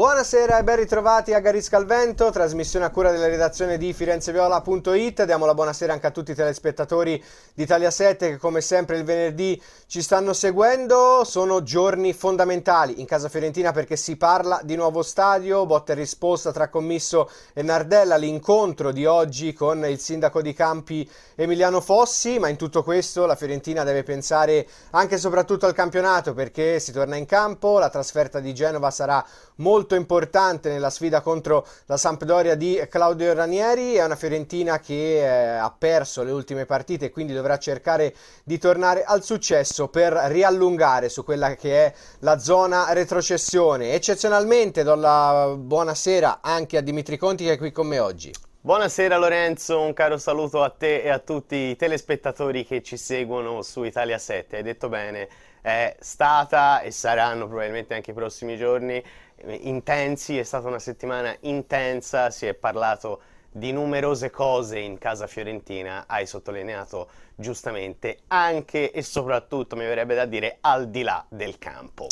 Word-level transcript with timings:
Buonasera 0.00 0.56
e 0.56 0.64
ben 0.64 0.76
ritrovati 0.76 1.34
a 1.34 1.40
Garisca 1.40 1.76
al 1.76 1.84
Vento, 1.84 2.30
trasmissione 2.30 2.86
a 2.86 2.90
cura 2.90 3.10
della 3.10 3.26
redazione 3.26 3.76
di 3.76 3.92
firenzeviola.it. 3.92 5.24
Diamo 5.24 5.44
la 5.44 5.52
buonasera 5.52 5.92
anche 5.92 6.06
a 6.06 6.10
tutti 6.10 6.30
i 6.30 6.34
telespettatori 6.34 7.22
di 7.52 7.64
Italia 7.64 7.90
7 7.90 8.30
che 8.30 8.36
come 8.38 8.62
sempre 8.62 8.96
il 8.96 9.04
venerdì 9.04 9.60
ci 9.86 10.00
stanno 10.00 10.32
seguendo. 10.32 11.22
Sono 11.24 11.62
giorni 11.62 12.14
fondamentali 12.14 12.98
in 12.98 13.04
casa 13.04 13.28
fiorentina 13.28 13.72
perché 13.72 13.96
si 13.96 14.16
parla 14.16 14.62
di 14.62 14.74
nuovo 14.74 15.02
stadio, 15.02 15.66
botta 15.66 15.92
e 15.92 15.96
risposta 15.96 16.50
tra 16.50 16.70
Commisso 16.70 17.28
e 17.52 17.60
Nardella, 17.60 18.16
l'incontro 18.16 18.92
di 18.92 19.04
oggi 19.04 19.52
con 19.52 19.84
il 19.84 20.00
sindaco 20.00 20.40
di 20.40 20.54
Campi 20.54 21.06
Emiliano 21.34 21.82
Fossi, 21.82 22.38
ma 22.38 22.48
in 22.48 22.56
tutto 22.56 22.82
questo 22.82 23.26
la 23.26 23.36
Fiorentina 23.36 23.84
deve 23.84 24.02
pensare 24.02 24.66
anche 24.92 25.16
e 25.16 25.18
soprattutto 25.18 25.66
al 25.66 25.74
campionato 25.74 26.32
perché 26.32 26.80
si 26.80 26.90
torna 26.90 27.16
in 27.16 27.26
campo, 27.26 27.78
la 27.78 27.90
trasferta 27.90 28.40
di 28.40 28.54
Genova 28.54 28.90
sarà 28.90 29.22
molto 29.56 29.88
molto 29.90 29.94
importante 29.94 30.68
nella 30.68 30.90
sfida 30.90 31.20
contro 31.20 31.66
la 31.86 31.96
Sampdoria 31.96 32.54
di 32.54 32.80
Claudio 32.88 33.34
Ranieri. 33.34 33.94
È 33.94 34.04
una 34.04 34.14
Fiorentina 34.14 34.78
che 34.78 35.18
eh, 35.18 35.26
ha 35.26 35.74
perso 35.76 36.22
le 36.22 36.30
ultime 36.30 36.64
partite 36.64 37.06
e 37.06 37.10
quindi 37.10 37.32
dovrà 37.32 37.58
cercare 37.58 38.14
di 38.44 38.58
tornare 38.58 39.02
al 39.02 39.24
successo 39.24 39.88
per 39.88 40.12
riallungare 40.12 41.08
su 41.08 41.24
quella 41.24 41.54
che 41.54 41.86
è 41.86 41.94
la 42.20 42.38
zona 42.38 42.92
retrocessione. 42.92 43.92
Eccezionalmente 43.92 44.84
do 44.84 44.94
la 44.94 45.54
buonasera 45.56 46.38
anche 46.40 46.76
a 46.76 46.82
Dimitri 46.82 47.16
Conti 47.16 47.44
che 47.44 47.54
è 47.54 47.58
qui 47.58 47.72
con 47.72 47.88
me 47.88 47.98
oggi. 47.98 48.32
Buonasera 48.62 49.16
Lorenzo, 49.16 49.80
un 49.80 49.94
caro 49.94 50.18
saluto 50.18 50.62
a 50.62 50.68
te 50.68 51.02
e 51.02 51.08
a 51.08 51.18
tutti 51.18 51.56
i 51.56 51.76
telespettatori 51.76 52.64
che 52.64 52.82
ci 52.82 52.98
seguono 52.98 53.62
su 53.62 53.84
Italia 53.84 54.18
7. 54.18 54.56
Hai 54.56 54.62
detto 54.62 54.90
bene, 54.90 55.28
è 55.62 55.96
stata 55.98 56.80
e 56.80 56.90
saranno 56.90 57.46
probabilmente 57.46 57.94
anche 57.94 58.10
i 58.10 58.14
prossimi 58.14 58.56
giorni 58.56 59.02
intensi, 59.46 60.38
è 60.38 60.42
stata 60.42 60.68
una 60.68 60.78
settimana 60.78 61.34
intensa, 61.40 62.30
si 62.30 62.46
è 62.46 62.54
parlato 62.54 63.20
di 63.52 63.72
numerose 63.72 64.30
cose 64.30 64.78
in 64.78 64.98
casa 64.98 65.26
fiorentina, 65.26 66.04
hai 66.06 66.26
sottolineato 66.26 67.08
giustamente 67.34 68.20
anche 68.28 68.92
e 68.92 69.02
soprattutto, 69.02 69.76
mi 69.76 69.84
verrebbe 69.84 70.14
da 70.14 70.24
dire, 70.24 70.58
al 70.60 70.88
di 70.88 71.02
là 71.02 71.24
del 71.28 71.58
campo. 71.58 72.06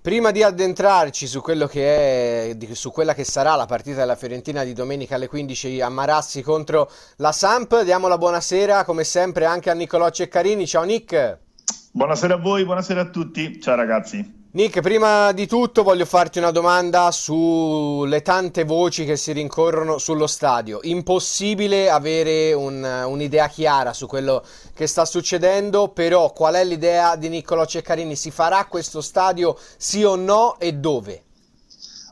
Prima 0.00 0.32
di 0.32 0.42
addentrarci 0.42 1.26
su, 1.26 1.40
che 1.40 2.50
è, 2.50 2.56
su, 2.72 2.92
quella 2.92 3.14
che 3.14 3.24
sarà 3.24 3.54
la 3.54 3.64
partita 3.64 4.00
della 4.00 4.16
Fiorentina 4.16 4.62
di 4.62 4.74
domenica 4.74 5.14
alle 5.14 5.28
15 5.28 5.80
a 5.80 5.88
Marassi 5.88 6.42
contro 6.42 6.90
la 7.16 7.32
Samp, 7.32 7.82
diamo 7.82 8.06
la 8.06 8.18
buonasera 8.18 8.84
come 8.84 9.02
sempre 9.02 9.46
anche 9.46 9.70
a 9.70 9.72
Niccolò 9.72 10.10
Ceccarini. 10.10 10.66
Ciao 10.66 10.82
Nick! 10.82 11.38
Buonasera 11.92 12.34
a 12.34 12.38
voi, 12.38 12.64
buonasera 12.66 13.00
a 13.00 13.08
tutti. 13.08 13.58
Ciao 13.62 13.76
ragazzi. 13.76 14.43
Nick, 14.54 14.82
prima 14.82 15.32
di 15.32 15.48
tutto 15.48 15.82
voglio 15.82 16.04
farti 16.04 16.38
una 16.38 16.52
domanda 16.52 17.10
sulle 17.10 18.22
tante 18.22 18.62
voci 18.62 19.04
che 19.04 19.16
si 19.16 19.32
rincorrono 19.32 19.98
sullo 19.98 20.28
stadio. 20.28 20.78
Impossibile 20.82 21.90
avere 21.90 22.52
un, 22.52 22.84
un'idea 22.84 23.48
chiara 23.48 23.92
su 23.92 24.06
quello 24.06 24.44
che 24.72 24.86
sta 24.86 25.04
succedendo, 25.06 25.88
però 25.88 26.32
qual 26.32 26.54
è 26.54 26.64
l'idea 26.64 27.16
di 27.16 27.30
Niccolò 27.30 27.66
Ceccarini? 27.66 28.14
Si 28.14 28.30
farà 28.30 28.64
questo 28.66 29.00
stadio 29.00 29.58
sì 29.76 30.04
o 30.04 30.14
no 30.14 30.56
e 30.60 30.74
dove? 30.74 31.22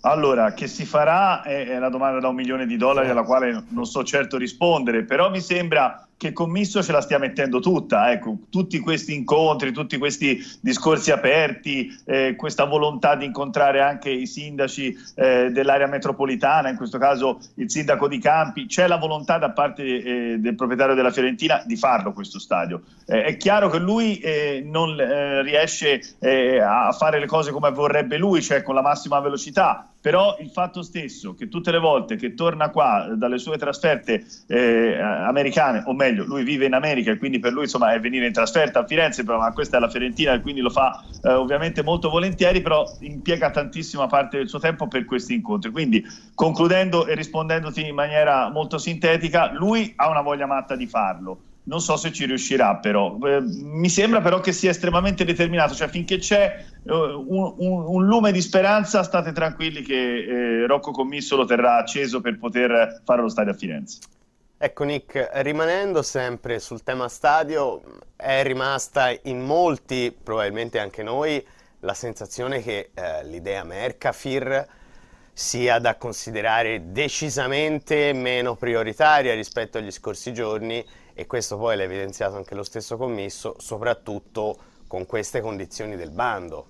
Allora, 0.00 0.52
che 0.52 0.66
si 0.66 0.84
farà 0.84 1.42
è, 1.42 1.76
una 1.76 1.90
domanda 1.90 2.18
da 2.18 2.26
un 2.26 2.34
milione 2.34 2.66
di 2.66 2.76
dollari 2.76 3.08
alla 3.08 3.22
quale 3.22 3.66
non 3.68 3.86
so 3.86 4.02
certo 4.02 4.36
rispondere, 4.36 5.04
però 5.04 5.30
mi 5.30 5.40
sembra 5.40 6.08
che 6.22 6.32
Commisso 6.32 6.84
ce 6.84 6.92
la 6.92 7.00
stia 7.00 7.18
mettendo 7.18 7.58
tutta, 7.58 8.12
ecco, 8.12 8.38
tutti 8.48 8.78
questi 8.78 9.12
incontri, 9.12 9.72
tutti 9.72 9.98
questi 9.98 10.40
discorsi 10.60 11.10
aperti, 11.10 11.90
eh, 12.04 12.36
questa 12.36 12.64
volontà 12.64 13.16
di 13.16 13.24
incontrare 13.24 13.80
anche 13.80 14.10
i 14.10 14.28
sindaci 14.28 14.96
eh, 15.16 15.50
dell'area 15.50 15.88
metropolitana, 15.88 16.68
in 16.68 16.76
questo 16.76 16.96
caso 16.96 17.40
il 17.56 17.68
sindaco 17.68 18.06
di 18.06 18.20
Campi, 18.20 18.66
c'è 18.66 18.86
la 18.86 18.98
volontà 18.98 19.38
da 19.38 19.50
parte 19.50 19.82
eh, 19.82 20.38
del 20.38 20.54
proprietario 20.54 20.94
della 20.94 21.10
Fiorentina 21.10 21.60
di 21.66 21.74
farlo 21.74 22.12
questo 22.12 22.38
stadio. 22.38 22.82
Eh, 23.04 23.24
è 23.24 23.36
chiaro 23.36 23.68
che 23.68 23.80
lui 23.80 24.18
eh, 24.18 24.62
non 24.64 25.00
eh, 25.00 25.42
riesce 25.42 26.00
a 26.22 26.92
fare 26.92 27.18
le 27.18 27.26
cose 27.26 27.50
come 27.50 27.72
vorrebbe 27.72 28.16
lui, 28.16 28.42
cioè 28.42 28.62
con 28.62 28.76
la 28.76 28.82
massima 28.82 29.18
velocità, 29.18 29.91
però 30.02 30.36
il 30.40 30.50
fatto 30.50 30.82
stesso 30.82 31.32
che 31.34 31.48
tutte 31.48 31.70
le 31.70 31.78
volte 31.78 32.16
che 32.16 32.34
torna 32.34 32.70
qua 32.70 33.06
dalle 33.14 33.38
sue 33.38 33.56
trasferte 33.56 34.24
americane, 34.48 35.84
o 35.86 35.94
meglio, 35.94 36.24
lui 36.24 36.42
vive 36.42 36.66
in 36.66 36.74
America 36.74 37.12
e 37.12 37.18
quindi 37.18 37.38
per 37.38 37.52
lui 37.52 37.62
insomma 37.62 37.94
è 37.94 38.00
venire 38.00 38.26
in 38.26 38.32
trasferta 38.32 38.80
a 38.80 38.86
Firenze, 38.86 39.22
però, 39.22 39.38
ma 39.38 39.52
questa 39.52 39.76
è 39.76 39.80
la 39.80 39.88
Fiorentina 39.88 40.34
e 40.34 40.40
quindi 40.40 40.60
lo 40.60 40.70
fa 40.70 41.00
eh, 41.22 41.32
ovviamente 41.32 41.84
molto 41.84 42.10
volentieri, 42.10 42.60
però 42.60 42.84
impiega 42.98 43.50
tantissima 43.50 44.08
parte 44.08 44.38
del 44.38 44.48
suo 44.48 44.58
tempo 44.58 44.88
per 44.88 45.04
questi 45.04 45.34
incontri. 45.34 45.70
Quindi 45.70 46.04
concludendo 46.34 47.06
e 47.06 47.14
rispondendoti 47.14 47.86
in 47.86 47.94
maniera 47.94 48.50
molto 48.50 48.78
sintetica, 48.78 49.52
lui 49.52 49.92
ha 49.94 50.08
una 50.08 50.22
voglia 50.22 50.46
matta 50.46 50.74
di 50.74 50.88
farlo. 50.88 51.44
Non 51.64 51.80
so 51.80 51.96
se 51.96 52.12
ci 52.12 52.26
riuscirà, 52.26 52.76
però 52.76 53.16
eh, 53.22 53.40
mi 53.40 53.88
sembra 53.88 54.20
però 54.20 54.40
che 54.40 54.52
sia 54.52 54.70
estremamente 54.70 55.24
determinato. 55.24 55.74
Cioè, 55.74 55.88
finché 55.88 56.18
c'è 56.18 56.64
eh, 56.84 56.92
un, 56.92 57.54
un, 57.56 57.84
un, 57.86 58.06
lume 58.06 58.32
di 58.32 58.40
speranza, 58.40 59.04
state 59.04 59.30
tranquilli 59.32 59.82
che 59.82 59.94
eh, 59.94 60.66
Rocco 60.66 60.90
Commisso 60.90 61.36
lo 61.36 61.44
terrà 61.44 61.76
acceso 61.76 62.20
per 62.20 62.38
poter 62.38 63.02
fare 63.04 63.22
lo 63.22 63.28
stadio 63.28 63.52
a 63.52 63.54
Firenze. 63.54 63.98
Ecco 64.58 64.84
Nick, 64.84 65.28
rimanendo 65.34 66.02
sempre 66.02 66.60
sul 66.60 66.82
tema 66.82 67.08
stadio, 67.08 67.82
è 68.16 68.42
rimasta 68.44 69.12
in 69.22 69.40
molti, 69.40 70.16
probabilmente 70.22 70.78
anche 70.78 71.02
noi, 71.02 71.44
la 71.80 71.94
sensazione 71.94 72.62
che 72.62 72.90
eh, 72.94 73.24
l'idea 73.24 73.64
Mercafir 73.64 74.64
sia 75.32 75.78
da 75.78 75.96
considerare 75.96 76.92
decisamente 76.92 78.12
meno 78.12 78.54
prioritaria 78.54 79.34
rispetto 79.34 79.78
agli 79.78 79.90
scorsi 79.90 80.32
giorni 80.32 80.84
e 81.14 81.26
questo 81.26 81.56
poi 81.56 81.76
l'ha 81.76 81.84
evidenziato 81.84 82.36
anche 82.36 82.54
lo 82.54 82.62
stesso 82.62 82.96
commisso, 82.96 83.56
soprattutto 83.58 84.56
con 84.86 85.06
queste 85.06 85.40
condizioni 85.40 85.96
del 85.96 86.10
bando. 86.10 86.66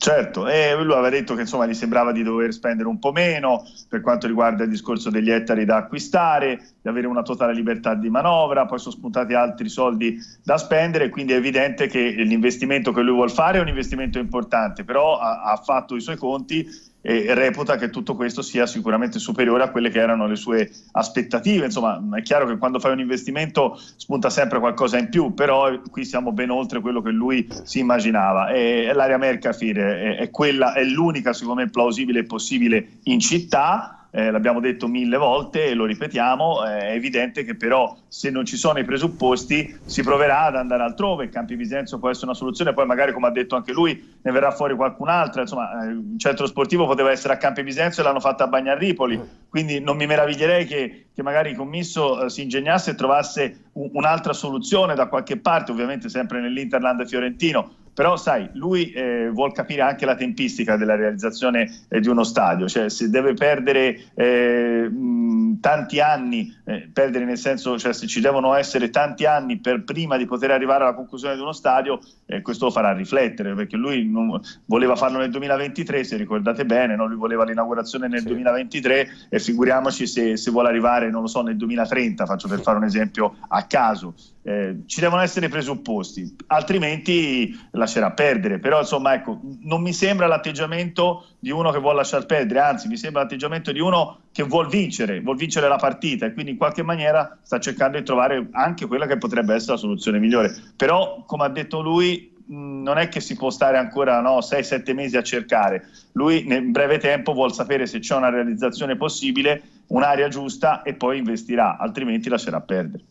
Certo, 0.00 0.48
e 0.48 0.74
lui 0.82 0.94
aveva 0.94 1.10
detto 1.10 1.34
che 1.34 1.42
insomma, 1.42 1.66
gli 1.66 1.74
sembrava 1.74 2.10
di 2.10 2.22
dover 2.22 2.54
spendere 2.54 2.88
un 2.88 2.98
po' 2.98 3.12
meno 3.12 3.66
per 3.86 4.00
quanto 4.00 4.26
riguarda 4.26 4.64
il 4.64 4.70
discorso 4.70 5.10
degli 5.10 5.30
ettari 5.30 5.66
da 5.66 5.76
acquistare, 5.76 6.58
di 6.80 6.88
avere 6.88 7.06
una 7.06 7.20
totale 7.20 7.52
libertà 7.52 7.94
di 7.94 8.08
manovra, 8.08 8.64
poi 8.64 8.78
sono 8.78 8.94
spuntati 8.94 9.34
altri 9.34 9.68
soldi 9.68 10.18
da 10.42 10.56
spendere, 10.56 11.10
quindi 11.10 11.34
è 11.34 11.36
evidente 11.36 11.86
che 11.86 12.00
l'investimento 12.16 12.92
che 12.92 13.02
lui 13.02 13.12
vuole 13.12 13.30
fare 13.30 13.58
è 13.58 13.60
un 13.60 13.68
investimento 13.68 14.18
importante, 14.18 14.84
però 14.84 15.18
ha, 15.18 15.42
ha 15.42 15.56
fatto 15.56 15.94
i 15.94 16.00
suoi 16.00 16.16
conti 16.16 16.66
e 17.02 17.32
reputa 17.34 17.76
che 17.76 17.88
tutto 17.88 18.14
questo 18.14 18.42
sia 18.42 18.66
sicuramente 18.66 19.18
superiore 19.18 19.62
a 19.62 19.70
quelle 19.70 19.90
che 19.90 20.00
erano 20.00 20.26
le 20.26 20.36
sue 20.36 20.70
aspettative. 20.92 21.66
Insomma, 21.66 22.00
è 22.14 22.22
chiaro 22.22 22.46
che 22.46 22.58
quando 22.58 22.78
fai 22.78 22.92
un 22.92 23.00
investimento 23.00 23.80
spunta 23.96 24.28
sempre 24.28 24.58
qualcosa 24.58 24.98
in 24.98 25.08
più, 25.08 25.32
però 25.32 25.80
qui 25.90 26.04
siamo 26.04 26.32
ben 26.32 26.50
oltre 26.50 26.80
quello 26.80 27.00
che 27.00 27.10
lui 27.10 27.48
si 27.64 27.78
immaginava. 27.78 28.48
E 28.48 28.90
l'area 28.92 29.16
Mercafire 29.16 30.16
è, 30.16 30.16
è, 30.18 30.30
quella, 30.30 30.74
è 30.74 30.84
l'unica, 30.84 31.32
secondo 31.32 31.62
me, 31.62 31.70
plausibile 31.70 32.20
e 32.20 32.24
possibile 32.24 32.88
in 33.04 33.20
città 33.20 33.99
eh, 34.10 34.30
l'abbiamo 34.30 34.60
detto 34.60 34.88
mille 34.88 35.16
volte 35.16 35.66
e 35.66 35.74
lo 35.74 35.84
ripetiamo, 35.84 36.66
eh, 36.66 36.78
è 36.78 36.92
evidente 36.92 37.44
che 37.44 37.54
però 37.54 37.96
se 38.08 38.30
non 38.30 38.44
ci 38.44 38.56
sono 38.56 38.78
i 38.78 38.84
presupposti 38.84 39.78
si 39.84 40.02
proverà 40.02 40.42
ad 40.42 40.56
andare 40.56 40.82
altrove, 40.82 41.28
Campi 41.28 41.54
Vicenzo 41.54 41.98
può 41.98 42.10
essere 42.10 42.26
una 42.26 42.34
soluzione, 42.34 42.72
poi 42.72 42.86
magari 42.86 43.12
come 43.12 43.28
ha 43.28 43.30
detto 43.30 43.54
anche 43.54 43.72
lui 43.72 44.18
ne 44.20 44.32
verrà 44.32 44.50
fuori 44.50 44.74
qualcun'altra, 44.74 45.42
insomma 45.42 45.84
eh, 45.84 45.90
il 45.90 46.14
centro 46.16 46.46
sportivo 46.46 46.86
poteva 46.86 47.10
essere 47.10 47.34
a 47.34 47.36
Campi 47.36 47.62
Vicenzo 47.62 48.00
e 48.00 48.04
l'hanno 48.04 48.20
fatto 48.20 48.42
a 48.42 48.48
Bagnarripoli, 48.48 49.20
quindi 49.48 49.80
non 49.80 49.96
mi 49.96 50.06
meraviglierei 50.06 50.66
che, 50.66 51.06
che 51.14 51.22
magari 51.22 51.50
il 51.50 51.56
commisso 51.56 52.24
eh, 52.24 52.30
si 52.30 52.42
ingegnasse 52.42 52.90
e 52.90 52.94
trovasse 52.94 53.64
un, 53.74 53.90
un'altra 53.92 54.32
soluzione 54.32 54.94
da 54.94 55.06
qualche 55.06 55.36
parte, 55.38 55.70
ovviamente 55.70 56.08
sempre 56.08 56.40
nell'Interland 56.40 57.06
fiorentino, 57.06 57.74
però 57.92 58.16
sai, 58.16 58.48
lui 58.54 58.92
eh, 58.92 59.28
vuol 59.30 59.52
capire 59.52 59.82
anche 59.82 60.06
la 60.06 60.14
tempistica 60.14 60.76
della 60.76 60.94
realizzazione 60.94 61.70
eh, 61.88 62.00
di 62.00 62.08
uno 62.08 62.24
stadio, 62.24 62.68
cioè 62.68 62.88
se 62.88 63.10
deve 63.10 63.34
perdere 63.34 64.12
eh, 64.14 64.88
mh, 64.88 65.60
tanti 65.60 66.00
anni, 66.00 66.54
eh, 66.64 66.88
perdere 66.92 67.24
nel 67.24 67.38
senso, 67.38 67.78
cioè 67.78 67.92
se 67.92 68.06
ci 68.06 68.20
devono 68.20 68.54
essere 68.54 68.90
tanti 68.90 69.26
anni 69.26 69.58
per 69.58 69.84
prima 69.84 70.16
di 70.16 70.26
poter 70.26 70.50
arrivare 70.50 70.84
alla 70.84 70.94
conclusione 70.94 71.34
di 71.34 71.40
uno 71.40 71.52
stadio, 71.52 72.00
eh, 72.30 72.42
questo 72.42 72.66
lo 72.66 72.70
farà 72.70 72.92
riflettere, 72.92 73.54
perché 73.54 73.76
lui 73.76 74.08
non, 74.08 74.40
voleva 74.66 74.94
farlo 74.94 75.18
nel 75.18 75.30
2023, 75.30 76.04
se 76.04 76.16
ricordate 76.16 76.64
bene, 76.64 76.94
no? 76.94 77.06
lui 77.06 77.16
voleva 77.16 77.44
l'inaugurazione 77.44 78.06
nel 78.06 78.20
sì. 78.20 78.26
2023 78.28 79.08
e 79.28 79.40
figuriamoci 79.40 80.06
se, 80.06 80.36
se 80.36 80.50
vuole 80.52 80.68
arrivare, 80.68 81.10
non 81.10 81.22
lo 81.22 81.26
so, 81.26 81.42
nel 81.42 81.56
2030, 81.56 82.26
faccio 82.26 82.46
per 82.46 82.60
fare 82.60 82.78
un 82.78 82.84
esempio 82.84 83.36
a 83.48 83.64
caso. 83.64 84.14
Eh, 84.42 84.82
ci 84.86 85.00
devono 85.00 85.22
essere 85.22 85.48
presupposti, 85.48 86.36
altrimenti 86.46 87.58
lascerà 87.72 88.12
perdere. 88.12 88.60
Però, 88.60 88.78
insomma, 88.78 89.14
ecco, 89.14 89.40
non 89.62 89.82
mi 89.82 89.92
sembra 89.92 90.28
l'atteggiamento 90.28 91.26
di 91.40 91.50
uno 91.50 91.72
che 91.72 91.80
vuole 91.80 91.96
lasciare 91.96 92.26
perdere, 92.26 92.60
anzi, 92.60 92.86
mi 92.86 92.96
sembra 92.96 93.22
l'atteggiamento 93.22 93.72
di 93.72 93.80
uno 93.80 94.20
che 94.32 94.42
vuole 94.44 94.68
vincere, 94.68 95.20
vuol 95.20 95.36
vincere 95.36 95.68
la 95.68 95.76
partita 95.76 96.26
e 96.26 96.32
quindi 96.32 96.52
in 96.52 96.56
qualche 96.56 96.82
maniera 96.82 97.38
sta 97.42 97.58
cercando 97.58 97.98
di 97.98 98.04
trovare 98.04 98.48
anche 98.52 98.86
quella 98.86 99.06
che 99.06 99.18
potrebbe 99.18 99.54
essere 99.54 99.72
la 99.72 99.78
soluzione 99.78 100.18
migliore. 100.18 100.54
Però, 100.76 101.24
come 101.26 101.44
ha 101.44 101.48
detto 101.48 101.80
lui, 101.80 102.32
non 102.46 102.98
è 102.98 103.08
che 103.08 103.20
si 103.20 103.36
può 103.36 103.50
stare 103.50 103.76
ancora 103.78 104.20
no, 104.20 104.38
6-7 104.38 104.92
mesi 104.92 105.16
a 105.16 105.22
cercare, 105.22 105.88
lui 106.12 106.44
nel 106.44 106.64
breve 106.64 106.98
tempo 106.98 107.32
vuole 107.32 107.52
sapere 107.52 107.86
se 107.86 108.00
c'è 108.00 108.16
una 108.16 108.28
realizzazione 108.28 108.96
possibile, 108.96 109.62
un'area 109.88 110.28
giusta 110.28 110.82
e 110.82 110.94
poi 110.94 111.18
investirà, 111.18 111.76
altrimenti 111.78 112.28
lascerà 112.28 112.60
perdere. 112.60 113.04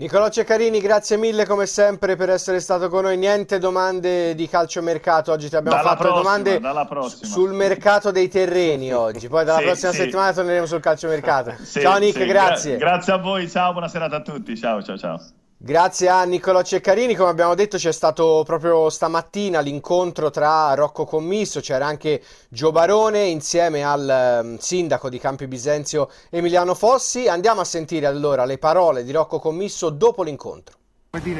Nicolò 0.00 0.30
Ceccarini, 0.30 0.80
grazie 0.80 1.18
mille 1.18 1.44
come 1.44 1.66
sempre 1.66 2.16
per 2.16 2.30
essere 2.30 2.58
stato 2.60 2.88
con 2.88 3.02
noi. 3.02 3.18
Niente 3.18 3.58
domande 3.58 4.34
di 4.34 4.48
calciomercato 4.48 5.30
oggi, 5.30 5.50
ti 5.50 5.56
abbiamo 5.56 5.76
dalla 5.76 5.90
fatto 5.90 6.08
prossima, 6.08 6.38
domande 6.38 7.06
sul 7.26 7.52
mercato 7.52 8.10
dei 8.10 8.28
terreni 8.28 8.94
oggi. 8.94 9.28
Poi 9.28 9.44
dalla 9.44 9.58
sì, 9.58 9.64
prossima 9.64 9.92
sì. 9.92 9.98
settimana 9.98 10.32
torneremo 10.32 10.64
sul 10.64 10.80
calciomercato. 10.80 11.54
Sì, 11.60 11.80
ciao 11.82 11.98
Nick, 11.98 12.24
grazie. 12.24 12.78
Gra- 12.78 12.92
grazie 12.92 13.12
a 13.12 13.18
voi, 13.18 13.46
ciao, 13.46 13.72
buona 13.72 13.88
serata 13.88 14.16
a 14.16 14.22
tutti. 14.22 14.56
Ciao, 14.56 14.82
ciao, 14.82 14.96
ciao. 14.96 15.20
Grazie 15.62 16.08
a 16.08 16.24
Niccolò 16.24 16.62
Ceccarini, 16.62 17.14
come 17.14 17.28
abbiamo 17.28 17.54
detto 17.54 17.76
c'è 17.76 17.92
stato 17.92 18.42
proprio 18.46 18.88
stamattina 18.88 19.60
l'incontro 19.60 20.30
tra 20.30 20.72
Rocco 20.72 21.04
Commisso, 21.04 21.60
c'era 21.60 21.84
anche 21.84 22.22
Gio 22.48 22.72
Barone 22.72 23.24
insieme 23.24 23.84
al 23.84 24.40
um, 24.42 24.56
sindaco 24.56 25.10
di 25.10 25.18
Campi 25.18 25.46
Bisenzio 25.46 26.08
Emiliano 26.30 26.74
Fossi. 26.74 27.28
Andiamo 27.28 27.60
a 27.60 27.64
sentire 27.64 28.06
allora 28.06 28.46
le 28.46 28.56
parole 28.56 29.04
di 29.04 29.12
Rocco 29.12 29.38
Commisso 29.38 29.90
dopo 29.90 30.22
l'incontro. 30.22 30.76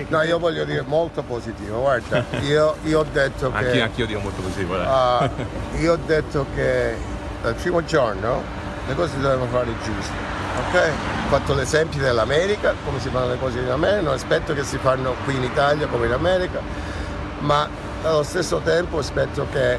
No, 0.08 0.20
io 0.20 0.38
voglio 0.38 0.66
dire 0.66 0.82
molto 0.82 1.22
positivo, 1.22 1.80
guarda, 1.80 2.22
io, 2.44 2.76
io 2.82 2.98
ho 2.98 3.06
detto 3.10 3.50
che... 3.50 3.56
Anch'io, 3.56 3.84
anch'io 3.84 4.04
dico 4.06 4.20
molto 4.20 4.42
positivo, 4.42 4.74
uh, 4.74 5.30
io 5.78 5.94
ho 5.94 5.98
detto 6.04 6.44
che 6.54 6.94
dal 7.40 7.54
primo 7.54 7.82
giorno 7.86 8.42
le 8.86 8.94
cose 8.94 9.18
dovevano 9.18 9.50
fare 9.50 9.72
giuste 9.82 10.39
ok? 10.58 10.74
Ho 10.74 11.28
fatto 11.28 11.54
l'esempio 11.54 12.00
dell'America, 12.00 12.74
come 12.84 13.00
si 13.00 13.08
fanno 13.08 13.28
le 13.28 13.38
cose 13.38 13.60
in 13.60 13.68
America, 13.68 14.02
non 14.02 14.14
aspetto 14.14 14.54
che 14.54 14.64
si 14.64 14.78
fanno 14.78 15.14
qui 15.24 15.36
in 15.36 15.44
Italia 15.44 15.86
come 15.86 16.06
in 16.06 16.12
America, 16.12 16.60
ma 17.40 17.68
allo 18.02 18.22
stesso 18.22 18.58
tempo 18.58 18.98
aspetto 18.98 19.46
che 19.52 19.78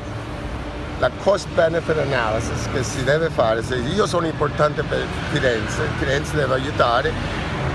la 1.00 1.10
cost 1.24 1.48
benefit 1.56 1.98
analysis 1.98 2.68
che 2.72 2.84
si 2.84 3.04
deve 3.04 3.30
fare, 3.30 3.64
se 3.64 3.76
io 3.76 4.06
sono 4.06 4.28
importante 4.28 4.84
per 4.84 5.04
Firenze, 5.32 5.82
Firenze 5.98 6.36
deve 6.36 6.54
aiutare 6.54 7.12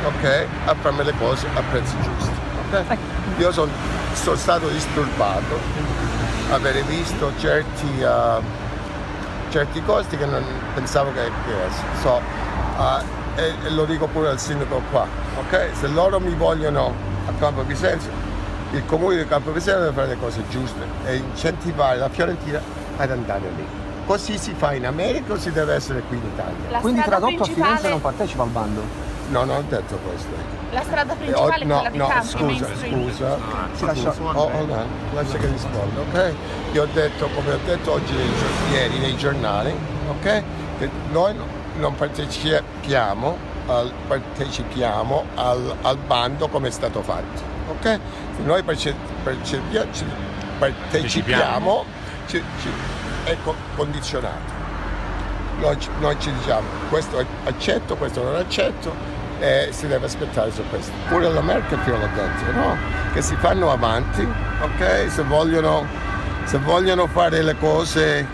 okay, 0.05 0.47
a 0.67 0.75
farmi 0.81 1.05
le 1.05 1.13
cose 1.19 1.47
a 1.55 1.63
prezzi 1.71 1.97
giusti. 2.01 2.35
Okay? 2.69 2.99
Io 3.39 3.51
sono, 3.51 3.71
sono 4.15 4.37
stato 4.37 4.69
disturbato 4.69 5.59
avere 6.51 6.83
visto 6.83 7.33
certi, 7.39 8.01
uh, 8.01 8.41
certi 9.51 9.83
costi 9.83 10.17
che 10.17 10.27
non 10.27 10.45
pensavo 10.75 11.13
che, 11.13 11.25
che 11.25 11.55
so, 12.01 12.21
uh, 12.77 13.39
e, 13.39 13.55
e, 13.65 13.71
lo 13.71 13.85
dico 13.85 14.07
pure 14.07 14.29
al 14.29 14.39
sindaco 14.39 14.83
qua, 14.91 15.07
ok? 15.39 15.71
Se 15.73 15.89
loro 15.89 16.21
mi 16.21 16.35
vogliono 16.35 16.93
a 17.27 17.33
Campo 17.39 17.63
Vicenza, 17.65 18.09
il 18.73 18.85
comune 18.87 19.17
di 19.17 19.27
Campo 19.27 19.53
Vicenza 19.53 19.81
deve 19.81 19.93
fare 19.93 20.09
le 20.09 20.19
cose 20.19 20.43
giuste 20.49 20.81
e 21.05 21.17
incentivare 21.17 21.99
la 21.99 22.09
Fiorentina 22.09 22.61
ad 22.97 23.11
andare 23.11 23.51
lì. 23.57 23.67
Così 24.07 24.39
si 24.39 24.55
fa 24.55 24.73
in 24.73 24.87
America 24.87 25.33
o 25.33 25.39
si 25.39 25.51
deve 25.51 25.75
essere 25.75 26.01
qui 26.03 26.17
in 26.17 26.25
Italia? 26.25 26.71
La 26.71 26.79
Quindi 26.79 27.03
tradotto 27.03 27.35
principale... 27.35 27.63
a 27.63 27.67
Firenze 27.67 27.89
non 27.89 28.01
partecipa 28.01 28.43
al 28.45 28.49
bando? 28.51 28.83
No, 29.29 29.45
non 29.45 29.57
ho 29.57 29.65
detto 29.69 29.97
questo. 29.97 30.29
La 30.71 30.83
strada 30.83 31.15
principale 31.15 31.59
eh, 31.59 31.65
oh, 31.65 31.67
no, 31.67 31.83
è 31.83 31.89
quella 31.89 32.05
no, 32.05 32.07
di 32.07 32.13
Campi, 32.13 32.29
scusa, 32.29 32.67
scusa. 32.77 33.35
Ah, 33.35 33.69
scusa. 33.73 33.87
Lascia, 33.87 34.15
oh, 34.23 34.51
oh, 34.53 34.65
no, 34.65 34.87
lascia 35.15 35.39
che 35.39 35.47
rispondo, 35.47 36.01
ok? 36.03 36.35
Io 36.73 36.83
ho 36.83 36.89
detto, 36.93 37.29
come 37.35 37.53
ho 37.53 37.59
detto 37.65 37.93
oggi, 37.93 38.15
ieri 38.73 38.99
nei 38.99 39.17
giornali, 39.17 39.75
ok? 40.11 40.43
Che 40.79 40.91
noi 41.11 41.35
non 41.79 41.95
partecipiamo 41.95 43.37
al, 43.67 43.93
partecipiamo 44.07 45.25
al, 45.35 45.77
al 45.83 45.97
bando 45.99 46.49
come 46.49 46.69
è 46.69 46.71
stato 46.71 47.03
fatto. 47.03 47.55
Okay? 47.79 47.99
Noi 48.45 48.63
partecipiamo, 50.59 51.85
ci, 52.27 52.43
ci, 52.61 52.69
è 53.25 53.37
condizionato. 53.75 54.55
Noi, 55.59 55.77
noi, 56.01 56.17
ci 56.21 56.33
diciamo 56.33 56.67
questo 56.89 57.25
accetto, 57.45 57.97
questo 57.97 58.23
non 58.23 58.37
accetto 58.37 58.95
e 59.41 59.69
si 59.71 59.87
deve 59.87 60.07
aspettare 60.07 60.51
su 60.51 60.63
questo. 60.69 60.93
Pure 61.09 61.29
la 61.31 61.41
Merkel 61.41 61.79
l'ha 61.87 62.07
detto, 62.07 62.53
no? 62.53 62.77
Che 63.13 63.23
si 63.23 63.35
fanno 63.37 63.71
avanti, 63.71 64.27
ok? 64.61 65.07
Se 65.11 65.23
vogliono, 65.23 65.87
se 66.45 66.59
vogliono 66.59 67.07
fare 67.07 67.43
le 67.43 67.57
cose 67.59 68.27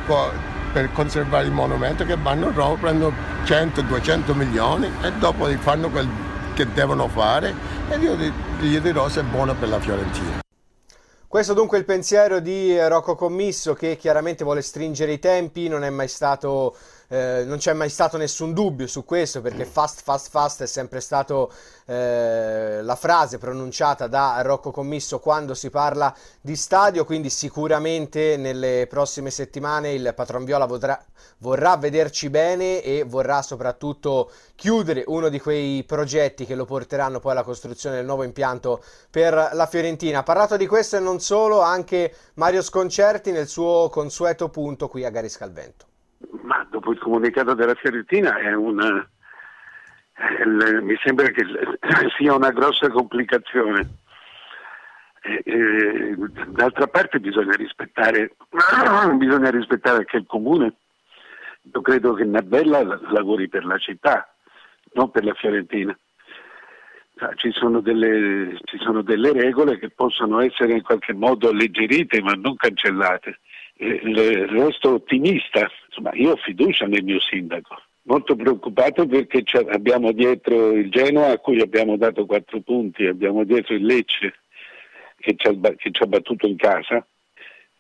per 0.73 0.91
conservare 0.93 1.47
il 1.47 1.53
monumento 1.53 2.05
che 2.05 2.17
vanno 2.17 2.51
Roma, 2.53 2.77
prendono 2.77 3.15
100-200 3.45 4.35
milioni 4.35 4.91
e 5.03 5.13
dopo 5.13 5.47
fanno 5.59 5.91
quel 5.91 6.09
che 6.55 6.73
devono 6.73 7.09
fare 7.09 7.55
e 7.89 7.97
io 7.97 8.15
gli 8.15 8.79
dirò 8.79 9.09
se 9.09 9.21
è 9.21 9.25
buono 9.25 9.55
per 9.55 9.69
la 9.69 9.81
Fiorentina. 9.81 10.41
Questo 11.33 11.55
dunque 11.55 11.79
è 11.79 11.81
il 11.81 11.87
pensiero 11.87 12.41
di 12.41 12.79
Rocco 12.79 13.15
Commisso 13.15 13.73
che 13.73 13.97
chiaramente 13.97 14.45
vuole 14.45 14.61
stringere 14.61 15.13
i 15.13 15.19
tempi, 15.19 15.67
non 15.67 15.83
è 15.83 15.89
mai 15.89 16.09
stato 16.09 16.77
eh, 17.13 17.45
non 17.45 17.59
c'è 17.59 17.75
mai 17.75 17.91
stato 17.91 18.17
nessun 18.17 18.55
dubbio 18.55 18.87
su 18.87 19.05
questo 19.05 19.43
perché 19.43 19.67
fast, 19.67 20.01
fast, 20.03 20.31
fast 20.31 20.63
è 20.63 20.67
sempre 20.67 21.01
stato 21.01 21.53
eh, 21.85 22.81
la 22.81 22.97
frase 22.97 23.37
pronunciata 23.37 24.07
da 24.07 24.41
Rocco 24.41 24.71
Commisso 24.71 25.19
quando 25.19 25.53
si 25.53 25.69
parla 25.69 26.17
di 26.41 26.57
stadio, 26.57 27.05
quindi 27.05 27.29
sicuramente 27.29 28.39
nelle 28.39 28.87
prossime 28.89 29.31
settimane 29.31 29.93
il 29.93 30.15
patron 30.17 30.47
Viola 30.47 30.65
vorrà, 30.65 30.99
vorrà 31.39 31.77
vederci 31.77 32.31
bene 32.31 32.81
e 32.81 33.05
vorrà 33.07 33.43
soprattutto 33.43 34.31
chiudere 34.55 35.05
uno 35.09 35.29
di 35.29 35.39
quei 35.39 35.85
progetti 35.85 36.47
che 36.47 36.55
lo 36.55 36.65
porteranno 36.65 37.21
poi 37.21 37.33
alla 37.33 37.43
costruzione 37.43 37.97
del 37.97 38.07
nuovo 38.07 38.23
impianto 38.23 38.83
per 39.11 39.51
la 39.53 39.67
Fiorentina. 39.67 40.21
Ha 40.21 40.23
parlato 40.23 40.57
di 40.57 40.67
questo 40.67 40.97
e 40.97 41.01
non 41.01 41.21
solo, 41.21 41.61
anche 41.61 42.15
Mario 42.35 42.63
Sconcerti 42.63 43.33
nel 43.33 43.49
suo 43.49 43.91
consueto 43.91 44.49
punto 44.49 44.89
qui 44.89 45.05
a 45.05 45.11
Garisca 45.11 45.45
al 45.45 45.53
Vento 45.53 45.85
ma 45.87 45.92
dopo 46.83 46.91
il 46.91 46.99
comunicato 46.99 47.55
della 47.55 47.75
Fiorentina 47.75 48.37
è 48.39 48.53
una, 48.53 49.09
è, 50.15 50.45
mi 50.45 50.99
sembra 51.03 51.29
che 51.29 51.47
sia 52.19 52.35
una 52.35 52.51
grossa 52.51 52.89
complicazione. 52.91 54.01
E, 55.23 55.41
e, 55.45 56.17
d'altra 56.49 56.89
parte 56.89 57.21
bisogna 57.21 57.55
rispettare, 57.55 58.35
bisogna 59.15 59.51
rispettare 59.51 59.99
anche 59.99 60.17
il 60.17 60.27
comune. 60.27 60.75
Io 61.73 61.81
credo 61.81 62.15
che 62.15 62.25
Nabella 62.25 62.83
lavori 63.13 63.49
per 63.49 63.65
la 63.65 63.79
città, 63.79 64.35
non 64.95 65.13
per 65.13 65.25
la 65.25 65.35
Fiorentina. 65.35 65.97
Ci 67.37 67.53
sono, 67.53 67.81
delle, 67.81 68.59
ci 68.65 68.79
sono 68.79 69.03
delle 69.03 69.33
regole 69.33 69.79
che 69.79 69.91
possono 69.91 70.41
essere 70.41 70.73
in 70.73 70.83
qualche 70.83 71.13
modo 71.13 71.51
alleggerite 71.51 72.21
ma 72.21 72.33
non 72.33 72.57
cancellate 72.57 73.39
resto 73.79 74.95
ottimista, 74.95 75.69
insomma 75.93 76.11
io 76.15 76.33
ho 76.33 76.37
fiducia 76.37 76.87
nel 76.87 77.05
mio 77.05 77.21
sindaco, 77.21 77.77
molto 78.05 78.35
preoccupato 78.35 79.07
perché 79.07 79.45
abbiamo 79.71 80.13
dietro 80.13 80.73
il 80.73 80.91
Genoa 80.91 81.33
a 81.33 81.39
cui 81.39 81.61
abbiamo 81.61 81.97
dato 81.99 82.25
quattro 82.25 82.61
punti, 82.61 83.07
abbiamo 83.07 83.45
dietro 83.45 83.75
il 83.75 83.85
Lecce 83.85 84.35
che 85.19 85.35
ci 85.37 85.47
ha, 85.47 85.53
che 85.77 85.91
ci 85.91 86.03
ha 86.03 86.07
battuto 86.07 86.47
in 86.47 86.57
casa. 86.57 87.07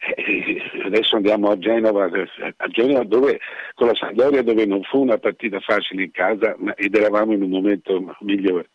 E 0.04 0.61
adesso 0.85 1.14
andiamo 1.14 1.50
a 1.50 1.59
Genova, 1.59 2.11
a 2.57 2.69
Genova 2.69 3.04
dove, 3.04 3.38
con 3.75 3.87
la 3.87 3.95
Sampdoria 3.95 4.42
dove 4.42 4.66
non 4.66 4.83
fu 4.83 5.00
una 5.00 5.19
partita 5.19 5.61
facile 5.61 6.02
in 6.02 6.11
casa 6.11 6.57
ma, 6.59 6.75
ed 6.75 6.95
eravamo 6.97 7.33
in 7.33 7.42
un 7.42 7.50
momento 7.50 8.16
migliore. 8.21 8.71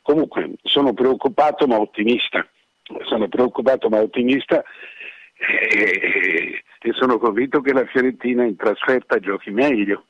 Comunque 0.00 0.52
sono 0.62 0.94
preoccupato 0.94 1.66
ma 1.66 1.78
ottimista, 1.78 2.46
sono 3.04 3.28
preoccupato 3.28 3.90
ma 3.90 4.00
ottimista 4.00 4.64
e, 5.36 6.62
e 6.82 6.92
sono 6.92 7.18
convinto 7.18 7.60
che 7.60 7.72
la 7.72 7.86
Fiorentina 7.86 8.44
in 8.44 8.56
trasferta 8.56 9.18
giochi 9.18 9.50
meglio 9.50 10.04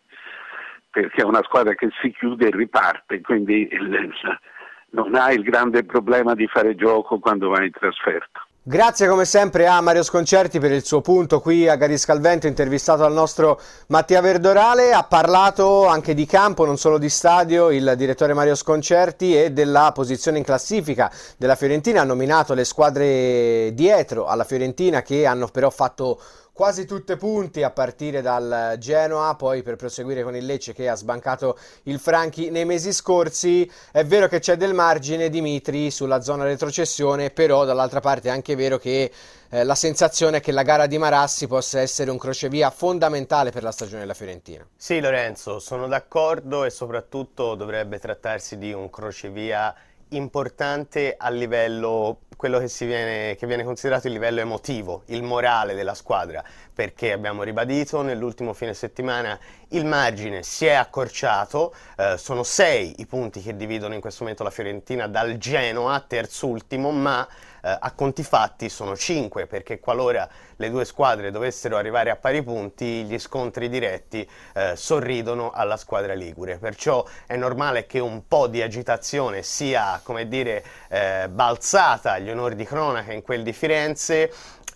perché 0.93 1.23
è 1.23 1.25
una 1.25 1.43
squadra 1.43 1.75
che 1.75 1.89
si 2.03 2.13
chiude 2.13 2.49
e 2.49 2.51
riparte, 2.51 3.23
quindi 3.23 3.67
non 4.91 5.15
ha 5.15 5.33
il 5.33 5.43
grande 5.43 5.85
problema 5.85 6.35
di 6.35 6.47
fare 6.47 6.75
gioco 6.75 7.19
quando 7.19 7.49
va 7.49 7.65
in 7.65 7.71
trasferta. 7.71 8.47
Grazie 8.65 9.09
come 9.09 9.25
sempre 9.25 9.67
a 9.67 9.81
Mario 9.81 10.05
Sconcerti 10.05 10.61
per 10.61 10.71
il 10.71 10.85
suo 10.85 11.01
punto 11.01 11.41
qui 11.41 11.67
a 11.67 11.75
Garisca 11.75 12.13
al 12.13 12.21
Vento, 12.21 12.47
intervistato 12.47 13.01
dal 13.01 13.13
nostro 13.13 13.59
Mattia 13.89 14.21
Verdorale, 14.21 14.93
ha 14.93 15.03
parlato 15.03 15.89
anche 15.89 16.15
di 16.15 16.27
campo, 16.27 16.65
non 16.65 16.77
solo 16.77 16.99
di 16.99 17.09
stadio, 17.09 17.71
il 17.71 17.95
direttore 17.97 18.35
Mario 18.35 18.55
Sconcerti 18.55 19.37
e 19.37 19.51
della 19.51 19.91
posizione 19.93 20.39
in 20.39 20.45
classifica 20.45 21.11
della 21.39 21.57
Fiorentina, 21.57 22.03
ha 22.03 22.05
nominato 22.05 22.55
le 22.55 22.65
squadre 22.65 23.71
dietro 23.73 24.27
alla 24.27 24.45
Fiorentina 24.45 25.03
che 25.03 25.27
hanno 25.27 25.49
però 25.49 25.71
fatto 25.71 26.21
quasi 26.53 26.85
tutte 26.85 27.17
punti 27.17 27.63
a 27.63 27.71
partire 27.71 28.21
dal 28.21 28.77
Genoa, 28.79 29.35
poi 29.37 29.63
per 29.63 29.77
proseguire 29.77 30.23
con 30.23 30.37
il 30.37 30.45
Lecce 30.45 30.75
che 30.75 30.89
ha 30.89 30.95
sbancato 30.95 31.59
il 31.85 31.99
Franchi 31.99 32.51
nei 32.51 32.65
mesi 32.65 32.93
scorsi. 32.93 33.69
È 33.91 34.05
vero 34.05 34.29
che 34.29 34.39
c'è 34.39 34.57
del 34.57 34.75
margine 34.75 35.31
Dimitri 35.31 35.91
sulla 35.91 36.21
zona 36.21 36.45
retrocessione, 36.45 37.31
però 37.31 37.65
dall'altra 37.65 38.01
parte 38.01 38.29
è 38.29 38.31
anche 38.31 38.55
vero 38.55 38.79
che 38.79 39.11
eh, 39.49 39.65
la 39.65 39.75
sensazione 39.75 40.39
è 40.39 40.41
che 40.41 40.53
la 40.53 40.63
gara 40.63 40.87
di 40.87 40.99
Marassi 40.99 41.47
possa 41.47 41.81
essere 41.81 42.11
un 42.11 42.19
crocevia 42.19 42.71
fondamentale 42.71 43.51
per 43.51 43.63
la 43.63 43.73
stagione 43.73 44.01
della 44.01 44.15
Fiorentina. 44.15 44.67
Sì 44.77 45.01
Lorenzo, 45.01 45.59
sono 45.59 45.89
d'accordo 45.89 46.65
e 46.65 46.71
soprattutto 46.71 47.55
dovrebbe 47.55 47.99
trattarsi 47.99 48.57
di 48.59 48.73
un 48.73 48.89
crocevia 48.91 49.75
importante 50.17 51.15
a 51.17 51.29
livello 51.31 52.21
quello 52.43 52.59
che, 52.59 52.69
viene, 52.85 53.37
che, 53.37 53.47
viene, 53.47 53.63
considerato 53.63 54.09
il 54.09 54.15
livello 54.15 54.41
emotivo, 54.41 55.03
il 55.07 55.23
morale 55.23 55.75
della 55.75 55.95
squadra, 55.95 56.43
perché 56.75 57.13
abbiamo 57.13 57.45
ribadito 57.45 58.03
nell'ultimo 58.03 58.53
fine 58.53 58.75
settimana 58.75 59.39
il 59.69 59.85
margine 59.85 60.43
si 60.43 60.67
è 60.67 60.73
accorciato, 60.73 61.73
eh, 61.97 62.17
sono 62.19 62.43
sei 62.43 62.95
i 62.99 63.07
punti 63.07 63.41
che 63.41 63.55
dividono 63.55 63.95
in 63.95 64.01
questo 64.01 64.23
momento 64.25 64.43
la 64.43 64.51
Fiorentina 64.51 65.07
dal 65.07 65.39
Genoa, 65.39 66.05
terzultimo, 66.05 66.91
ma 66.91 67.29
eh, 67.63 67.77
a 67.81 67.93
conti 67.93 68.23
fatti 68.23 68.69
sono 68.69 68.97
5 68.97 69.47
perché 69.47 69.81
qualora 69.81 70.29
le 70.57 70.71
due 70.71 70.85
squadre 70.85 71.31
dovessero 71.31 71.77
arrivare 71.77 72.11
a 72.11 72.17
pari 72.17 72.43
punti 72.43 73.05
gli 73.05 73.19
scontri 73.19 73.69
diretti 73.69 74.29
eh, 74.55 74.75
sorridono 74.77 75.51
alla 75.51 75.77
squadra 75.77 76.15
ligure 76.15 76.59
perciò 76.59 77.05
è 77.27 77.37
normale 77.37 77.87
che 77.87 77.99
un 77.99 78.27
po' 78.27 78.47
di 78.47 78.63
agitazione 78.63 79.43
sia 79.43 80.01
come 80.03 80.29
dire 80.29 80.65
eh, 80.89 81.29
balzata 81.31 82.13
agli 82.13 82.31
onori 82.31 82.55
di 82.55 82.65
cronaca 82.65 83.13
in 83.13 83.23
quel 83.23 83.43
di 83.43 83.53
Firenze 83.53 84.31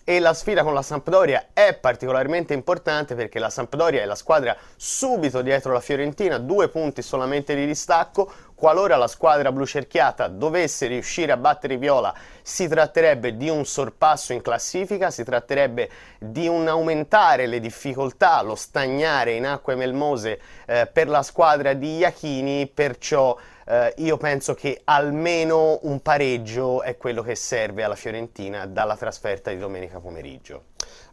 e 0.09 0.21
la 0.21 0.33
sfida 0.33 0.63
con 0.63 0.73
la 0.73 0.81
Sampdoria 0.81 1.47
è 1.51 1.73
particolarmente 1.73 2.53
importante 2.53 3.13
perché 3.13 3.39
la 3.39 3.49
Sampdoria 3.49 4.01
è 4.01 4.05
la 4.05 4.15
squadra 4.15 4.55
subito 4.77 5.41
dietro 5.41 5.73
la 5.73 5.81
Fiorentina, 5.81 6.37
due 6.37 6.69
punti 6.69 7.01
solamente 7.01 7.53
di 7.53 7.65
distacco. 7.65 8.31
Qualora 8.57 8.95
la 8.95 9.07
squadra 9.07 9.51
blu 9.51 9.67
cerchiata 9.67 10.27
dovesse 10.27 10.87
riuscire 10.87 11.31
a 11.31 11.37
battere 11.37 11.75
i 11.75 11.77
Viola, 11.77 12.11
si 12.41 12.67
tratterebbe 12.67 13.37
di 13.37 13.49
un 13.49 13.65
sorpasso 13.65 14.33
in 14.33 14.41
classifica, 14.41 15.11
si 15.11 15.23
tratterebbe 15.23 15.87
di 16.17 16.47
un 16.47 16.67
aumentare 16.67 17.45
le 17.45 17.59
difficoltà, 17.59 18.41
lo 18.41 18.55
stagnare 18.55 19.33
in 19.33 19.45
acque 19.45 19.75
melmose 19.75 20.41
eh, 20.65 20.89
per 20.91 21.07
la 21.07 21.21
squadra 21.21 21.73
di 21.73 21.97
Iachini, 21.97 22.65
perciò 22.65 23.37
eh, 23.67 23.93
io 23.97 24.17
penso 24.17 24.55
che 24.55 24.81
almeno 24.85 25.77
un 25.83 26.01
pareggio 26.01 26.81
è 26.81 26.97
quello 26.97 27.21
che 27.21 27.35
serve 27.35 27.83
alla 27.83 27.93
Fiorentina 27.93 28.65
dalla 28.65 28.97
trasferta 28.97 29.51
di 29.51 29.59
domenica 29.59 29.99
pomeriggio. 29.99 30.63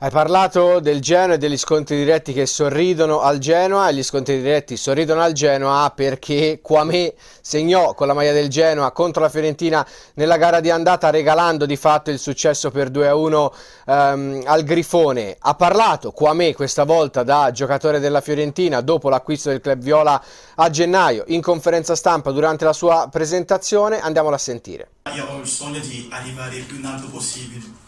Hai 0.04 0.10
parlato 0.10 0.80
del 0.80 1.00
Genoa 1.00 1.36
e 1.36 1.38
degli 1.38 1.56
scontri 1.56 1.96
diretti 1.96 2.34
che 2.34 2.44
sorridono 2.44 3.20
al 3.20 3.38
Genoa 3.38 3.88
e 3.88 3.94
gli 3.94 4.02
scontri 4.02 4.36
diretti 4.36 4.76
sorridono 4.76 5.22
al 5.22 5.32
Genoa 5.32 5.90
perché 5.96 6.58
Quame 6.60 7.14
segnò 7.40 7.94
con 7.94 8.08
la 8.08 8.12
maglia 8.12 8.32
del 8.32 8.48
Genoa 8.48 8.90
contro 8.90 9.22
la 9.22 9.30
Fiorentina 9.30 9.86
nella 10.14 10.36
gara 10.36 10.60
di 10.60 10.68
andata 10.68 11.08
regalando 11.08 11.64
di 11.64 11.76
fatto 11.76 12.10
il 12.10 12.18
successo 12.18 12.70
per 12.70 12.90
2-1 12.90 13.52
um, 13.86 14.42
al 14.44 14.62
Grifone. 14.64 15.36
Ha 15.38 15.54
parlato 15.54 16.10
Quame 16.10 16.52
questa 16.54 16.84
volta 16.84 17.22
da 17.22 17.50
giocatore 17.50 17.98
della 17.98 18.20
Fiorentina 18.20 18.82
dopo 18.82 19.08
l'acquisto 19.08 19.48
del 19.48 19.62
club 19.62 19.80
Viola 19.80 20.22
a 20.56 20.68
gennaio 20.68 21.24
in 21.28 21.40
conferenza 21.40 21.94
stampa 21.94 22.30
durante 22.30 22.66
la 22.66 22.74
sua 22.74 23.08
presentazione. 23.10 24.00
Andiamolo 24.00 24.34
a 24.34 24.38
sentire. 24.38 24.88
Io 25.14 25.24
ho 25.26 25.38
il 25.38 25.46
sogno 25.46 25.78
di 25.78 26.10
arrivare 26.12 26.56
il 26.56 26.64
più 26.64 26.76
in 26.76 26.84
alto 26.84 27.08
possibile 27.08 27.83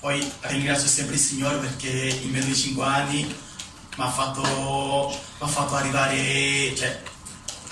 poi 0.00 0.32
ringrazio 0.42 0.88
sempre 0.88 1.14
il 1.16 1.20
Signore 1.20 1.56
perché 1.56 1.88
in 2.22 2.30
meno 2.30 2.44
di 2.44 2.54
5 2.54 2.84
anni 2.84 3.24
mi 3.24 4.04
ha 4.04 4.10
fatto, 4.10 5.12
fatto, 5.38 5.74
arrivare, 5.74 6.72
cioè, 6.76 7.02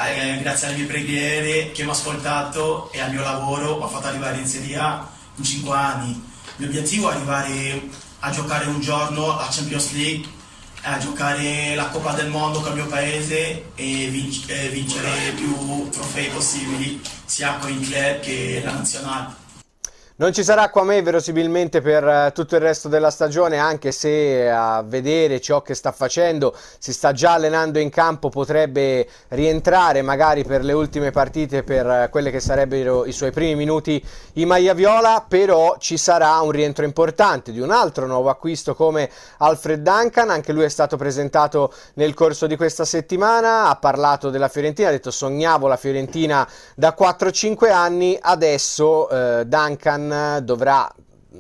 eh, 0.01 0.41
grazie 0.41 0.67
alle 0.67 0.77
mie 0.77 0.87
preghiere 0.87 1.71
che 1.71 1.85
mi 1.85 1.91
ha 1.91 1.93
ascoltato 1.93 2.91
e 2.93 3.01
al 3.01 3.13
mio 3.13 3.23
lavoro 3.23 3.77
mi 3.79 3.85
ha 3.85 3.87
fatto 3.87 4.09
arrivare 4.09 4.39
in 4.39 4.47
Serie 4.47 4.77
A 4.77 5.09
in 5.37 5.45
5 5.45 5.77
anni. 5.77 6.11
Il 6.11 6.23
mio 6.57 6.69
obiettivo 6.69 7.11
è 7.11 7.15
arrivare 7.15 7.89
a 8.21 8.31
giocare 8.31 8.67
un 8.67 8.81
giorno 8.81 9.37
la 9.37 9.49
Champions 9.49 9.93
League, 9.93 10.29
a 10.83 10.99
giocare 10.99 11.77
la 11.77 11.87
Coppa 11.91 12.13
del 12.13 12.29
Mondo 12.29 12.61
con 12.61 12.71
il 12.71 12.83
mio 12.83 12.87
paese 12.87 13.71
e 13.77 14.09
vincere 14.09 15.31
più 15.37 15.89
trofei 15.91 16.29
possibili 16.31 17.01
sia 17.25 17.55
con 17.59 17.71
il 17.71 17.87
club 17.87 18.21
che 18.21 18.63
la 18.65 18.73
nazionale. 18.73 19.45
Non 20.19 20.33
ci 20.33 20.43
sarà 20.43 20.71
qua 20.71 20.83
me 20.83 21.03
verosimilmente 21.03 21.83
per 21.83 22.03
uh, 22.03 22.33
tutto 22.33 22.55
il 22.55 22.63
resto 22.63 22.89
della 22.89 23.11
stagione, 23.11 23.59
anche 23.59 23.93
se 23.93 24.49
a 24.49 24.83
vedere 24.83 25.43
ciò 25.43 25.61
che 25.61 25.75
sta 25.75 25.93
facendo, 25.93 26.57
si 26.79 26.95
sta 26.95 27.13
già 27.13 27.35
allenando 27.35 27.79
in 27.79 27.91
campo, 27.91 28.31
potrebbe 28.31 29.07
rientrare 29.29 30.01
magari 30.01 30.43
per 30.43 30.65
le 30.65 30.73
ultime 30.73 31.11
partite, 31.11 31.65
per 31.65 31.85
uh, 31.85 32.09
quelle 32.09 32.31
che 32.31 32.41
sarebbero 32.41 33.05
i 33.05 33.13
suoi 33.13 33.31
primi 33.31 33.57
minuti 33.57 34.03
in 34.35 34.49
maglia 34.49 34.73
viola, 34.73 35.23
però 35.29 35.77
ci 35.79 35.99
sarà 35.99 36.41
un 36.41 36.51
rientro 36.51 36.87
importante 36.87 37.53
di 37.53 37.61
un 37.61 37.71
altro 37.71 38.07
nuovo 38.07 38.31
acquisto 38.31 38.75
come 38.75 39.11
Alfred 39.37 39.83
Duncan, 39.83 40.31
anche 40.31 40.55
lui 40.55 40.65
è 40.65 40.71
stato 40.71 40.97
presentato 40.97 41.71
nel 41.93 42.15
corso 42.15 42.47
di 42.47 42.57
questa 42.57 42.87
settimana, 42.87 43.69
ha 43.69 43.77
parlato 43.77 44.31
della 44.31 44.49
Fiorentina, 44.49 44.89
ha 44.89 44.93
detto 44.93 45.11
sognavo 45.11 45.67
la 45.67 45.77
Fiorentina 45.77 46.49
da 46.75 46.97
4-5 46.99 47.71
anni, 47.71 48.19
adesso 48.19 49.09
uh, 49.11 49.45
Duncan 49.45 50.05
dovrà 50.43 50.93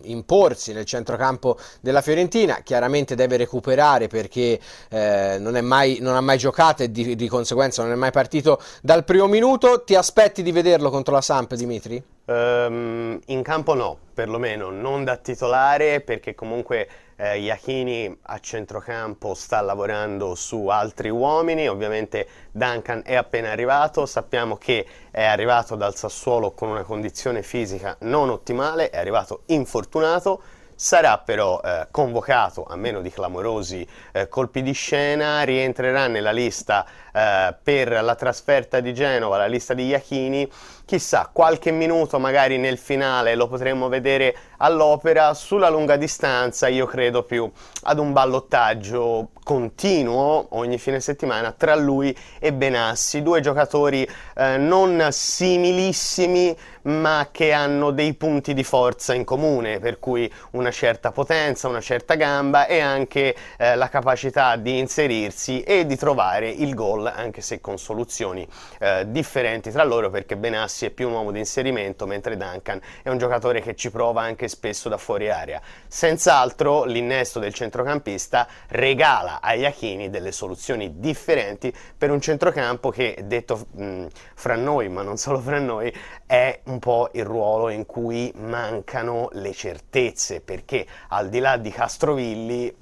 imporsi 0.02 0.73
nel 0.73 0.85
centrocampo 0.85 1.58
della 1.80 2.00
Fiorentina, 2.00 2.61
chiaramente 2.62 3.14
deve 3.14 3.37
recuperare 3.37 4.08
perché 4.08 4.61
eh, 4.88 5.37
non, 5.40 5.58
mai, 5.64 5.99
non, 6.00 6.14
ha 6.14 6.20
mai 6.20 6.38
giocato 6.38 6.82
e 6.82 6.90
di, 6.90 7.14
di, 7.14 7.28
conseguenza 7.28 7.82
non 7.82 7.92
è 7.92 7.96
mai 7.96 8.11
partito 8.11 8.61
dal 8.82 9.04
primo 9.04 9.26
minuto. 9.26 9.82
Ti 9.85 9.94
aspetti 9.94 10.42
di 10.42 10.52
vederlo 10.52 10.90
contro 10.90 11.14
la 11.14 11.20
Samp, 11.20 11.54
Dimitri? 11.54 12.02
Um, 12.28 13.21
in 13.26 13.42
campo 13.42 13.75
no, 13.75 13.99
perlomeno 14.12 14.71
non 14.71 15.04
da 15.04 15.16
titolare 15.16 16.00
perché 16.00 16.35
comunque 16.35 16.88
eh, 17.14 17.38
Iachini 17.38 18.18
a 18.23 18.40
centrocampo 18.40 19.33
sta 19.35 19.61
lavorando 19.61 20.35
su 20.35 20.66
altri 20.66 21.09
uomini, 21.09 21.68
ovviamente 21.68 22.26
Duncan 22.50 23.02
è 23.04 23.14
appena 23.14 23.52
arrivato, 23.52 24.06
sappiamo 24.06 24.56
che 24.56 24.85
è 25.12 25.23
arrivato 25.23 25.76
dal 25.76 25.95
Sassuolo 25.95 26.50
con 26.50 26.68
una 26.68 26.83
condizione 26.83 27.45
fisica 27.45 27.97
non 28.00 28.28
ottimale, 28.28 28.90
è 28.90 28.99
arrivato 28.99 29.42
infortunato, 29.47 30.42
sarà 30.75 31.18
però 31.18 31.61
eh, 31.64 31.87
convocato 31.90 32.64
a 32.64 32.76
meno 32.76 33.00
di 33.00 33.11
clamorosi 33.11 33.87
eh, 34.12 34.28
colpi 34.28 34.62
di 34.62 34.73
scena, 34.73 35.42
rientrerà 35.42 36.06
nella 36.06 36.33
lista 36.33 36.87
eh, 37.16 37.54
per 37.62 38.02
la 38.02 38.14
trasferta 38.14 38.80
di 38.80 38.92
Genova, 38.92 39.38
la 39.38 39.46
lista 39.46 39.73
di 39.73 39.87
Iachini 39.87 40.46
chissà, 40.85 41.30
qualche 41.32 41.70
minuto 41.70 42.18
magari 42.18 42.58
nel 42.58 42.76
finale 42.76 43.35
lo 43.35 43.49
potremmo 43.49 43.88
vedere 43.88 44.37
all'opera, 44.58 45.32
sulla 45.35 45.68
lunga 45.68 45.96
distanza 45.96 46.68
io 46.68 46.87
credo 46.87 47.23
più 47.23 47.50
ad 47.85 47.99
un 47.99 48.12
ballottaggio 48.12 49.30
continuo 49.42 50.46
ogni 50.50 50.78
fine 50.78 51.00
settimana 51.00 51.52
tra 51.52 51.75
lui 51.75 52.16
e 52.38 52.52
Benassi, 52.52 53.23
due 53.23 53.40
giocatori 53.40 54.08
eh, 54.37 54.56
non 54.58 55.08
similissimi 55.11 56.56
ma 56.87 57.28
che 57.32 57.52
hanno 57.52 57.90
dei 57.90 58.14
punti 58.14 58.54
di 58.54 58.62
forza 58.62 59.12
in 59.14 59.25
comune, 59.25 59.78
per 59.78 59.99
cui 59.99 60.32
una 60.52 60.70
certa 60.70 61.11
potenza, 61.11 61.68
una 61.68 61.80
certa 61.80 62.14
gamba 62.14 62.66
e 62.66 62.80
anche 62.80 63.35
eh, 63.56 63.75
la 63.75 63.88
capacità 63.88 64.56
di 64.56 64.78
inserirsi 64.78 65.62
e 65.62 65.87
di 65.87 65.96
trovare 65.96 66.49
il 66.49 66.75
gol, 66.75 67.05
anche 67.14 67.40
se 67.40 67.60
con 67.60 67.78
soluzioni 67.78 68.46
eh, 68.78 69.04
differenti 69.08 69.70
tra 69.70 69.84
loro, 69.84 70.10
perché 70.10 70.36
Benassi 70.36 70.86
è 70.86 70.90
più 70.90 71.08
un 71.08 71.14
uomo 71.14 71.30
di 71.30 71.38
inserimento, 71.38 72.06
mentre 72.06 72.36
Duncan 72.36 72.80
è 73.02 73.08
un 73.08 73.18
giocatore 73.18 73.60
che 73.60 73.75
ci 73.75 73.90
prova 73.90 74.22
anche 74.22 74.48
spesso 74.48 74.88
da 74.88 74.96
fuori 74.96 75.30
area. 75.30 75.60
Senz'altro 75.86 76.84
l'innesto 76.84 77.38
del 77.38 77.54
centrocampista 77.54 78.46
regala 78.68 79.40
a 79.40 79.54
Iachini 79.54 80.10
delle 80.10 80.32
soluzioni 80.32 80.98
differenti 80.98 81.72
per 81.96 82.10
un 82.10 82.20
centrocampo 82.20 82.90
che, 82.90 83.18
detto 83.25 83.66
mh, 83.72 84.06
fra 84.34 84.56
noi, 84.56 84.88
ma 84.88 85.02
non 85.02 85.16
solo 85.16 85.38
fra 85.40 85.58
noi, 85.58 85.92
è 86.26 86.60
un 86.64 86.78
po' 86.78 87.10
il 87.12 87.25
ruolo 87.25 87.68
in 87.68 87.86
cui 87.86 88.32
mancano 88.36 89.28
le 89.32 89.52
certezze, 89.52 90.40
perché 90.40 90.86
al 91.08 91.28
di 91.28 91.38
là 91.38 91.56
di 91.56 91.70
Castrovilli 91.70 92.75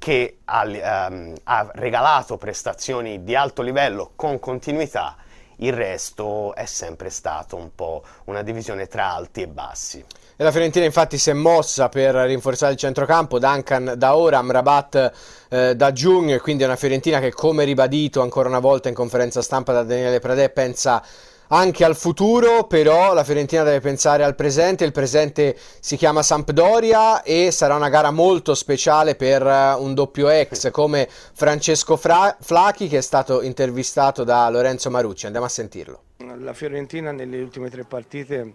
che 0.00 0.38
ha, 0.46 1.08
um, 1.10 1.34
ha 1.44 1.70
regalato 1.74 2.38
prestazioni 2.38 3.22
di 3.22 3.34
alto 3.34 3.60
livello 3.60 4.12
con 4.16 4.38
continuità, 4.38 5.14
il 5.56 5.74
resto 5.74 6.54
è 6.54 6.64
sempre 6.64 7.10
stato 7.10 7.56
un 7.56 7.74
po' 7.74 8.02
una 8.24 8.40
divisione 8.40 8.86
tra 8.86 9.12
alti 9.12 9.42
e 9.42 9.46
bassi. 9.46 10.02
E 10.36 10.42
la 10.42 10.50
Fiorentina 10.52 10.86
infatti 10.86 11.18
si 11.18 11.28
è 11.28 11.34
mossa 11.34 11.90
per 11.90 12.14
rinforzare 12.14 12.72
il 12.72 12.78
centrocampo, 12.78 13.38
Duncan 13.38 13.92
da 13.98 14.16
ora, 14.16 14.38
Amrabat 14.38 15.12
eh, 15.50 15.76
da 15.76 15.92
e 15.92 16.40
quindi 16.40 16.62
è 16.62 16.66
una 16.66 16.76
Fiorentina 16.76 17.20
che 17.20 17.30
come 17.34 17.64
ribadito 17.64 18.22
ancora 18.22 18.48
una 18.48 18.58
volta 18.58 18.88
in 18.88 18.94
conferenza 18.94 19.42
stampa 19.42 19.74
da 19.74 19.82
Daniele 19.82 20.18
Pradè 20.18 20.48
pensa 20.48 21.04
anche 21.52 21.84
al 21.84 21.96
futuro, 21.96 22.64
però 22.64 23.12
la 23.12 23.24
Fiorentina 23.24 23.62
deve 23.62 23.80
pensare 23.80 24.22
al 24.22 24.34
presente, 24.34 24.84
il 24.84 24.92
presente 24.92 25.56
si 25.80 25.96
chiama 25.96 26.22
Sampdoria 26.22 27.22
e 27.22 27.50
sarà 27.50 27.74
una 27.74 27.88
gara 27.88 28.10
molto 28.10 28.54
speciale 28.54 29.16
per 29.16 29.44
uh, 29.44 29.82
un 29.82 29.94
doppio 29.94 30.28
ex 30.28 30.70
come 30.70 31.08
Francesco 31.08 31.96
Fra- 31.96 32.36
Flachi 32.40 32.86
che 32.86 32.98
è 32.98 33.02
stato 33.02 33.42
intervistato 33.42 34.22
da 34.22 34.48
Lorenzo 34.48 34.90
Marucci, 34.90 35.26
andiamo 35.26 35.46
a 35.46 35.50
sentirlo. 35.50 36.02
La 36.38 36.52
Fiorentina 36.52 37.10
nelle 37.10 37.40
ultime 37.40 37.68
tre 37.68 37.84
partite 37.84 38.52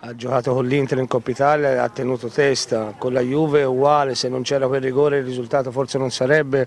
ha 0.00 0.14
giocato 0.14 0.54
con 0.54 0.64
l'Inter 0.64 0.98
in 0.98 1.08
Coppa 1.08 1.30
Italia, 1.30 1.82
ha 1.82 1.88
tenuto 1.88 2.28
testa, 2.28 2.94
con 2.96 3.12
la 3.12 3.20
Juve 3.20 3.64
uguale, 3.64 4.14
se 4.14 4.28
non 4.28 4.42
c'era 4.42 4.68
quel 4.68 4.80
rigore 4.80 5.18
il 5.18 5.24
risultato 5.24 5.72
forse 5.72 5.98
non 5.98 6.12
sarebbe 6.12 6.66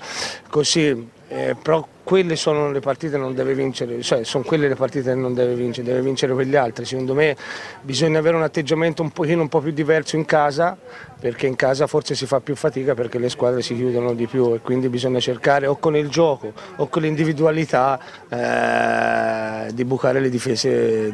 così, 0.50 1.10
eh, 1.30 1.56
però 1.62 1.88
quelle 2.12 2.36
sono 2.36 2.72
le 2.72 2.82
partite 2.82 3.14
che 3.14 3.18
non 3.18 3.34
deve 3.34 3.54
vincere, 3.54 4.02
cioè 4.02 4.26
sono 4.26 4.44
quelle 4.44 4.68
le 4.68 4.76
partite 4.76 5.14
che 5.14 5.16
non 5.16 5.34
deve 5.34 5.54
vincere, 5.54 5.88
deve 5.88 6.02
vincere 6.02 6.34
per 6.34 6.46
gli 6.46 6.58
altri. 6.58 6.84
Secondo 6.84 7.14
me 7.14 7.38
bisogna 7.80 8.20
avere 8.20 8.36
un 8.36 8.44
atteggiamento 8.44 9.02
un 9.02 9.12
pochino 9.12 9.42
un 9.42 9.48
po' 9.48 9.62
più 9.62 9.72
diverso 9.72 10.18
in 10.18 10.26
casa, 10.26 10.78
perché 11.22 11.48
in 11.48 11.56
casa 11.56 11.88
forse 11.88 12.14
si 12.14 12.26
fa 12.26 12.42
più 12.42 12.56
fatica 12.56 12.96
perché 12.96 13.18
le 13.18 13.30
squadre 13.30 13.62
si 13.62 13.76
chiudono 13.76 14.14
di 14.14 14.26
più 14.26 14.54
e 14.54 14.60
quindi 14.60 14.90
bisogna 14.90 15.22
cercare 15.22 15.68
o 15.68 15.78
con 15.78 15.96
il 15.96 16.10
gioco 16.10 16.52
o 16.76 16.88
con 16.88 17.04
l'individualità 17.04 17.98
eh, 18.28 19.72
di 19.72 19.86
bucare 19.86 20.20
le 20.20 20.30
difese 20.30 21.14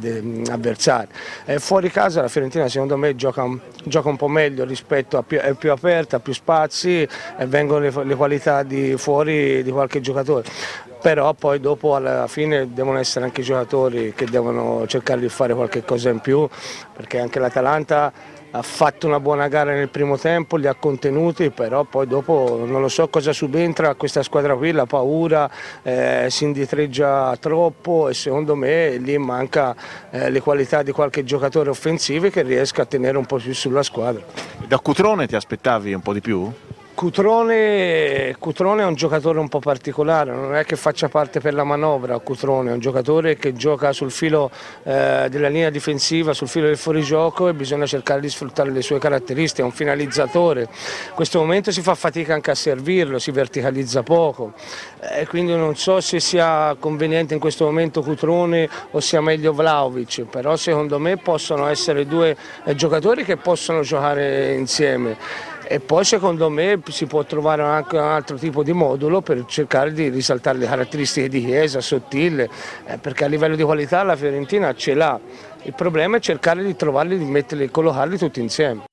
avversarie. 0.49 1.09
Eh, 1.45 1.59
fuori 1.59 1.91
casa 1.91 2.21
la 2.21 2.27
Fiorentina 2.27 2.67
secondo 2.69 2.97
me 2.97 3.15
gioca, 3.15 3.45
gioca 3.83 4.09
un 4.09 4.15
po' 4.15 4.29
meglio 4.29 4.65
rispetto 4.65 5.17
a 5.17 5.21
più, 5.21 5.37
è 5.37 5.53
più 5.53 5.71
aperta, 5.71 6.19
più 6.19 6.33
spazi 6.33 7.01
e 7.37 7.45
vengono 7.45 7.81
le, 7.81 8.03
le 8.03 8.15
qualità 8.15 8.63
di 8.63 8.95
fuori 8.97 9.61
di 9.61 9.69
qualche 9.69 10.01
giocatore 10.01 10.85
però 11.01 11.33
poi 11.33 11.59
dopo 11.59 11.95
alla 11.95 12.27
fine 12.27 12.73
devono 12.73 12.97
essere 12.97 13.25
anche 13.25 13.41
i 13.41 13.43
giocatori 13.43 14.13
che 14.15 14.25
devono 14.25 14.85
cercare 14.87 15.19
di 15.19 15.29
fare 15.29 15.53
qualche 15.53 15.83
cosa 15.83 16.09
in 16.09 16.19
più 16.19 16.47
perché 16.93 17.19
anche 17.19 17.39
l'Atalanta 17.39 18.11
ha 18.51 18.61
fatto 18.61 19.07
una 19.07 19.19
buona 19.19 19.47
gara 19.47 19.73
nel 19.73 19.89
primo 19.89 20.17
tempo, 20.17 20.55
li 20.55 20.67
ha 20.67 20.73
contenuti, 20.73 21.49
però 21.51 21.83
poi 21.83 22.07
dopo 22.07 22.63
non 22.65 22.81
lo 22.81 22.87
so 22.87 23.07
cosa 23.09 23.33
subentra 23.33 23.89
a 23.89 23.95
questa 23.95 24.23
squadra 24.23 24.55
qui, 24.55 24.71
la 24.71 24.85
paura, 24.85 25.49
eh, 25.83 26.27
si 26.29 26.45
inditreggia 26.45 27.35
troppo 27.39 28.09
e 28.09 28.13
secondo 28.13 28.55
me 28.55 28.97
lì 28.97 29.17
manca 29.17 29.75
eh, 30.09 30.29
le 30.29 30.41
qualità 30.41 30.81
di 30.81 30.91
qualche 30.91 31.23
giocatore 31.23 31.69
offensivo 31.69 32.29
che 32.29 32.41
riesca 32.41 32.83
a 32.83 32.85
tenere 32.85 33.17
un 33.17 33.25
po' 33.25 33.37
più 33.37 33.53
sulla 33.53 33.83
squadra. 33.83 34.23
Da 34.65 34.79
Cutrone 34.79 35.27
ti 35.27 35.35
aspettavi 35.35 35.93
un 35.93 36.01
po' 36.01 36.13
di 36.13 36.21
più? 36.21 36.51
Cutrone, 36.97 38.35
Cutrone, 38.39 38.81
è 38.81 38.85
un 38.85 38.95
giocatore 38.95 39.37
un 39.37 39.49
po' 39.49 39.59
particolare, 39.59 40.31
non 40.31 40.55
è 40.55 40.65
che 40.65 40.75
faccia 40.75 41.09
parte 41.09 41.39
per 41.39 41.53
la 41.53 41.63
manovra 41.63 42.17
Cutrone, 42.17 42.71
è 42.71 42.73
un 42.73 42.79
giocatore 42.79 43.37
che 43.37 43.53
gioca 43.53 43.93
sul 43.93 44.09
filo 44.09 44.49
eh, 44.81 45.27
della 45.29 45.47
linea 45.47 45.69
difensiva, 45.69 46.33
sul 46.33 46.47
filo 46.47 46.65
del 46.65 46.75
fuorigioco 46.75 47.49
e 47.49 47.53
bisogna 47.53 47.85
cercare 47.85 48.19
di 48.19 48.29
sfruttare 48.29 48.71
le 48.71 48.81
sue 48.81 48.97
caratteristiche, 48.97 49.61
è 49.61 49.65
un 49.65 49.73
finalizzatore, 49.73 50.61
in 50.61 51.13
questo 51.13 51.37
momento 51.37 51.71
si 51.71 51.83
fa 51.83 51.93
fatica 51.93 52.33
anche 52.33 52.49
a 52.49 52.55
servirlo, 52.55 53.19
si 53.19 53.29
verticalizza 53.29 54.01
poco, 54.01 54.53
eh, 54.99 55.27
quindi 55.27 55.55
non 55.55 55.75
so 55.75 56.01
se 56.01 56.19
sia 56.19 56.75
conveniente 56.79 57.35
in 57.35 57.39
questo 57.39 57.65
momento 57.65 58.01
Cutrone 58.01 58.67
o 58.89 58.99
sia 59.01 59.21
meglio 59.21 59.53
Vlaovic, 59.53 60.23
però 60.23 60.55
secondo 60.55 60.97
me 60.97 61.17
possono 61.17 61.67
essere 61.67 62.07
due 62.07 62.35
eh, 62.63 62.73
giocatori 62.73 63.23
che 63.23 63.37
possono 63.37 63.81
giocare 63.81 64.55
insieme 64.55 65.55
e 65.67 65.79
poi 65.79 66.05
secondo 66.05 66.49
me 66.49 66.81
si 66.89 67.05
può 67.05 67.23
trovare 67.25 67.61
anche 67.61 67.97
un 67.97 68.03
altro 68.03 68.37
tipo 68.37 68.63
di 68.63 68.71
modulo 68.71 69.21
per 69.21 69.43
cercare 69.45 69.91
di 69.91 70.09
risaltare 70.09 70.57
le 70.57 70.65
caratteristiche 70.65 71.27
di 71.27 71.43
Chiesa, 71.43 71.81
Sottile, 71.81 72.49
eh, 72.85 72.97
perché 72.97 73.25
a 73.25 73.27
livello 73.27 73.55
di 73.55 73.63
qualità 73.63 74.03
la 74.03 74.15
Fiorentina 74.15 74.73
ce 74.73 74.93
l'ha, 74.93 75.19
il 75.63 75.73
problema 75.73 76.17
è 76.17 76.19
cercare 76.19 76.63
di 76.63 76.75
trovarli, 76.75 77.17
di 77.17 77.25
metterli, 77.25 77.69
collocarli 77.69 78.17
tutti 78.17 78.39
insieme. 78.39 78.83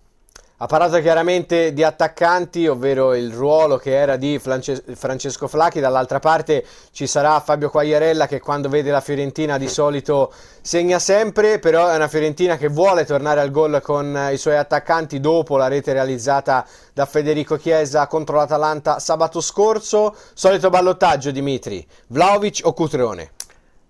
Ha 0.65 0.67
parlato 0.67 0.99
chiaramente 1.03 1.75
di 1.75 1.83
attaccanti, 1.83 2.67
ovvero 2.67 3.15
il 3.15 3.31
ruolo 3.35 3.77
che 3.77 3.95
era 3.95 4.17
di 4.17 4.39
Francesco 4.39 5.47
Flacchi, 5.47 5.79
dall'altra 5.79 6.21
parte 6.21 6.65
ci 6.91 7.07
sarà 7.07 7.39
Fabio 7.41 7.69
Quagliarella 7.69 8.27
che 8.27 8.41
quando 8.41 8.71
vede 8.71 8.91
la 8.91 9.03
Fiorentina 9.03 9.59
di 9.59 9.69
solito 9.69 10.33
segna 10.63 10.99
sempre, 10.99 11.59
però 11.59 11.89
è 11.89 11.97
una 11.97 12.09
Fiorentina 12.09 12.57
che 12.57 12.69
vuole 12.69 13.05
tornare 13.05 13.43
al 13.43 13.51
gol 13.51 13.83
con 13.83 14.31
i 14.33 14.39
suoi 14.39 14.57
attaccanti 14.57 15.21
dopo 15.21 15.59
la 15.59 15.69
rete 15.69 15.93
realizzata 15.93 16.65
da 16.95 17.05
Federico 17.05 17.57
Chiesa 17.57 18.07
contro 18.07 18.37
l'Atalanta 18.37 19.01
sabato 19.01 19.43
scorso. 19.43 20.17
Solito 20.33 20.71
ballottaggio 20.71 21.31
Dimitri, 21.31 21.87
Vlaovic 22.07 22.61
o 22.65 22.73
Cutrone? 22.73 23.33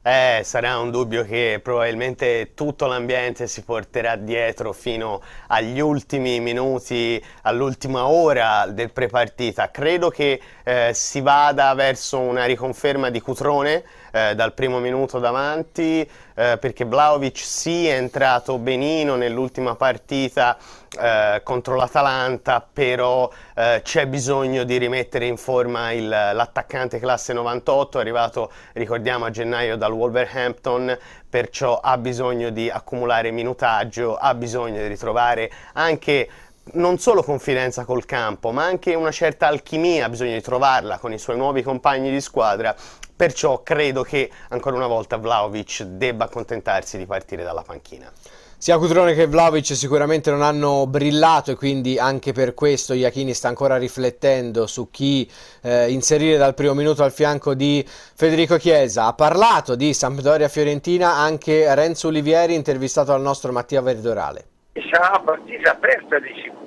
Eh, 0.06 0.42
sarà 0.44 0.76
un 0.76 0.90
dubbio 0.90 1.24
che 1.24 1.60
probabilmente 1.62 2.52
tutto 2.52 2.84
l'ambiente 2.84 3.46
si 3.46 3.62
porterà 3.62 4.16
dietro 4.16 4.74
fino 4.74 5.22
agli 5.46 5.80
ultimi 5.80 6.40
minuti, 6.40 7.24
all'ultima 7.40 8.06
ora 8.06 8.66
del 8.66 8.92
prepartita. 8.92 9.70
Credo 9.70 10.10
che 10.10 10.38
eh, 10.62 10.90
si 10.92 11.22
vada 11.22 11.72
verso 11.72 12.18
una 12.18 12.44
riconferma 12.44 13.08
di 13.08 13.18
Cutrone 13.22 13.82
eh, 14.14 14.36
dal 14.36 14.52
primo 14.52 14.78
minuto 14.78 15.18
davanti, 15.18 16.00
eh, 16.00 16.56
perché 16.60 16.84
Vlaovic 16.84 17.38
sì 17.38 17.88
è 17.88 17.96
entrato 17.96 18.58
benino 18.58 19.16
nell'ultima 19.16 19.74
partita 19.74 20.56
eh, 20.96 21.40
contro 21.42 21.74
l'Atalanta, 21.74 22.64
però 22.72 23.28
eh, 23.56 23.80
c'è 23.82 24.06
bisogno 24.06 24.62
di 24.62 24.76
rimettere 24.76 25.26
in 25.26 25.36
forma 25.36 25.90
il, 25.90 26.08
l'attaccante 26.08 27.00
classe 27.00 27.32
98, 27.32 27.98
arrivato, 27.98 28.52
ricordiamo, 28.74 29.24
a 29.24 29.30
gennaio 29.30 29.76
dal 29.76 29.90
Wolverhampton, 29.90 30.96
perciò 31.28 31.80
ha 31.82 31.98
bisogno 31.98 32.50
di 32.50 32.70
accumulare 32.70 33.32
minutaggio, 33.32 34.14
ha 34.14 34.32
bisogno 34.34 34.80
di 34.80 34.86
ritrovare 34.86 35.50
anche 35.72 36.28
non 36.72 36.98
solo 36.98 37.22
confidenza 37.22 37.84
col 37.84 38.06
campo, 38.06 38.50
ma 38.50 38.64
anche 38.64 38.94
una 38.94 39.10
certa 39.10 39.46
alchimia, 39.46 40.08
bisogna 40.08 40.40
trovarla 40.40 40.98
con 40.98 41.12
i 41.12 41.18
suoi 41.18 41.36
nuovi 41.36 41.62
compagni 41.62 42.10
di 42.10 42.20
squadra. 42.20 42.74
Perciò 43.16 43.62
credo 43.62 44.02
che 44.02 44.30
ancora 44.48 44.76
una 44.76 44.86
volta 44.86 45.16
Vlaovic 45.16 45.82
debba 45.82 46.24
accontentarsi 46.24 46.98
di 46.98 47.06
partire 47.06 47.42
dalla 47.42 47.62
panchina. 47.62 48.10
Sia 48.56 48.78
Cutrone 48.78 49.14
che 49.14 49.26
Vlaovic 49.26 49.76
sicuramente 49.76 50.30
non 50.30 50.40
hanno 50.40 50.86
brillato 50.86 51.50
e 51.50 51.54
quindi 51.54 51.98
anche 51.98 52.32
per 52.32 52.54
questo 52.54 52.94
Iachini 52.94 53.34
sta 53.34 53.48
ancora 53.48 53.76
riflettendo 53.76 54.66
su 54.66 54.90
chi 54.90 55.30
eh, 55.62 55.90
inserire 55.90 56.38
dal 56.38 56.54
primo 56.54 56.72
minuto 56.72 57.02
al 57.04 57.12
fianco 57.12 57.54
di 57.54 57.84
Federico 57.86 58.56
Chiesa. 58.56 59.06
Ha 59.06 59.12
parlato 59.12 59.74
di 59.74 59.92
Sampdoria 59.92 60.48
Fiorentina 60.48 61.14
anche 61.14 61.74
Renzo 61.74 62.08
Olivieri 62.08 62.54
intervistato 62.54 63.12
dal 63.12 63.20
nostro 63.20 63.52
Mattia 63.52 63.82
Verdorale 63.82 64.46
sarà 64.90 65.08
una 65.08 65.20
partita 65.20 65.72
aperta 65.72 66.18
di 66.18 66.32
sicuro. 66.42 66.63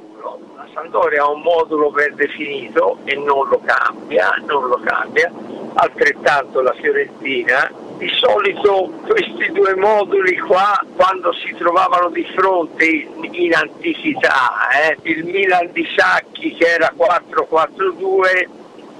La 0.78 0.84
Sandoria 0.84 1.24
ha 1.24 1.32
un 1.32 1.42
modulo 1.42 1.90
ben 1.90 2.14
definito 2.14 3.00
e 3.06 3.16
non 3.16 3.48
lo 3.48 3.60
cambia, 3.66 4.30
non 4.46 4.68
lo 4.68 4.80
cambia. 4.84 5.32
altrettanto 5.74 6.62
la 6.62 6.74
Fiorentina. 6.74 7.72
Di 7.98 8.08
solito 8.10 8.92
questi 9.08 9.52
due 9.54 9.76
moduli 9.76 10.38
qua, 10.38 10.80
quando 10.96 11.34
si 11.34 11.52
trovavano 11.56 12.10
di 12.10 12.24
fronte 12.36 12.86
in 12.86 13.56
antichità, 13.56 14.70
eh, 14.70 14.98
il 15.02 15.26
Milan 15.26 15.72
di 15.72 15.84
Sacchi 15.96 16.54
che 16.54 16.66
era 16.66 16.94
4-4-2 16.96 18.48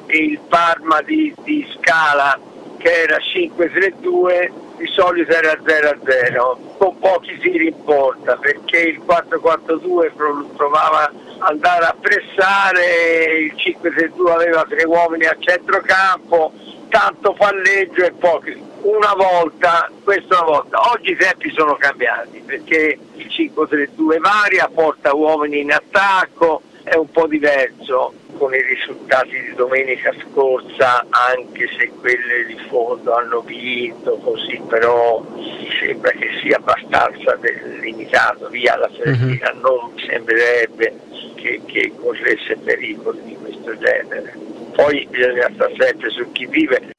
e 0.08 0.18
il 0.18 0.40
Parma 0.48 1.02
di, 1.04 1.32
di 1.44 1.64
Scala 1.78 2.40
che 2.78 2.92
era 2.92 3.18
5-3-2, 3.18 4.52
di 4.78 4.88
solito 4.88 5.32
era 5.32 5.54
0-0 5.54 6.78
con 6.78 7.00
pochi 7.00 7.38
tiri 7.40 7.68
in 7.68 7.84
porta 7.84 8.38
perché 8.38 8.80
il 8.80 9.02
4-4-2 9.06 10.12
provava 10.56 11.12
andare 11.40 11.86
a 11.86 11.96
pressare, 12.00 13.40
il 13.40 13.54
5-6-2 13.56 14.32
aveva 14.32 14.66
tre 14.70 14.86
uomini 14.86 15.26
a 15.26 15.36
centrocampo, 15.40 16.54
tanto 16.90 17.34
palleggio 17.34 18.06
e 18.06 18.12
pochi. 18.12 18.66
Una 18.82 19.14
volta, 19.16 19.92
questa 20.04 20.38
una 20.42 20.46
volta, 20.46 20.80
oggi 20.92 21.12
i 21.12 21.18
tempi 21.18 21.52
sono 21.52 21.76
cambiati 21.76 22.42
perché 22.46 22.98
il 23.16 23.26
5-3-2 23.26 24.20
varia, 24.20 24.70
porta 24.72 25.14
uomini 25.16 25.62
in 25.62 25.72
attacco, 25.72 26.62
è 26.84 26.96
un 26.96 27.10
po' 27.10 27.28
diverso 27.28 28.14
con 28.38 28.54
i 28.54 28.62
risultati 28.62 29.40
di 29.42 29.54
domenica 29.56 30.14
scorsa, 30.24 31.06
anche 31.10 31.68
se 31.78 31.92
quelle 32.00 32.46
di 32.46 32.58
fondo 32.70 33.14
hanno 33.14 33.42
vinto 33.42 34.18
così, 34.18 34.62
però 34.68 35.26
sembra 35.80 36.12
che 36.12 36.30
sia 36.42 36.58
abbastanza 36.58 37.38
limitato, 37.80 38.48
via 38.50 38.78
la 38.78 38.90
Fiorentina 38.90 39.52
mm-hmm. 39.52 39.62
non 39.62 39.94
sembrerebbe 39.98 40.94
che, 41.36 41.62
che 41.66 41.94
corresse 41.96 42.58
pericoli 42.58 43.22
di 43.24 43.36
questo 43.36 43.78
genere. 43.78 44.34
Poi 44.74 45.08
bisogna 45.10 45.50
stare 45.54 45.76
sempre 45.78 46.10
su 46.10 46.32
chi 46.32 46.46
vive. 46.46 46.94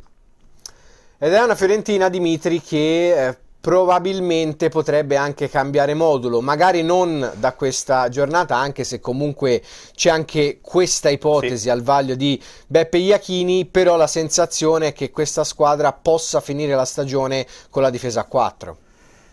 Ed 1.20 1.32
è 1.32 1.42
una 1.42 1.54
Fiorentina, 1.54 2.08
Dimitri, 2.08 2.60
che 2.60 3.28
eh, 3.28 3.36
probabilmente 3.60 4.68
potrebbe 4.68 5.16
anche 5.16 5.48
cambiare 5.48 5.94
modulo, 5.94 6.40
magari 6.40 6.82
non 6.82 7.32
da 7.36 7.52
questa 7.54 8.08
giornata, 8.08 8.56
anche 8.56 8.84
se 8.84 9.00
comunque 9.00 9.62
c'è 9.94 10.10
anche 10.10 10.58
questa 10.62 11.08
ipotesi 11.08 11.62
sì. 11.62 11.70
al 11.70 11.82
vaglio 11.82 12.14
di 12.14 12.40
Beppe 12.66 12.98
Iachini, 12.98 13.66
però 13.66 13.96
la 13.96 14.06
sensazione 14.06 14.88
è 14.88 14.92
che 14.92 15.10
questa 15.10 15.44
squadra 15.44 15.92
possa 15.92 16.40
finire 16.40 16.74
la 16.74 16.84
stagione 16.84 17.46
con 17.70 17.82
la 17.82 17.90
difesa 17.90 18.20
a 18.20 18.24
4. 18.24 18.76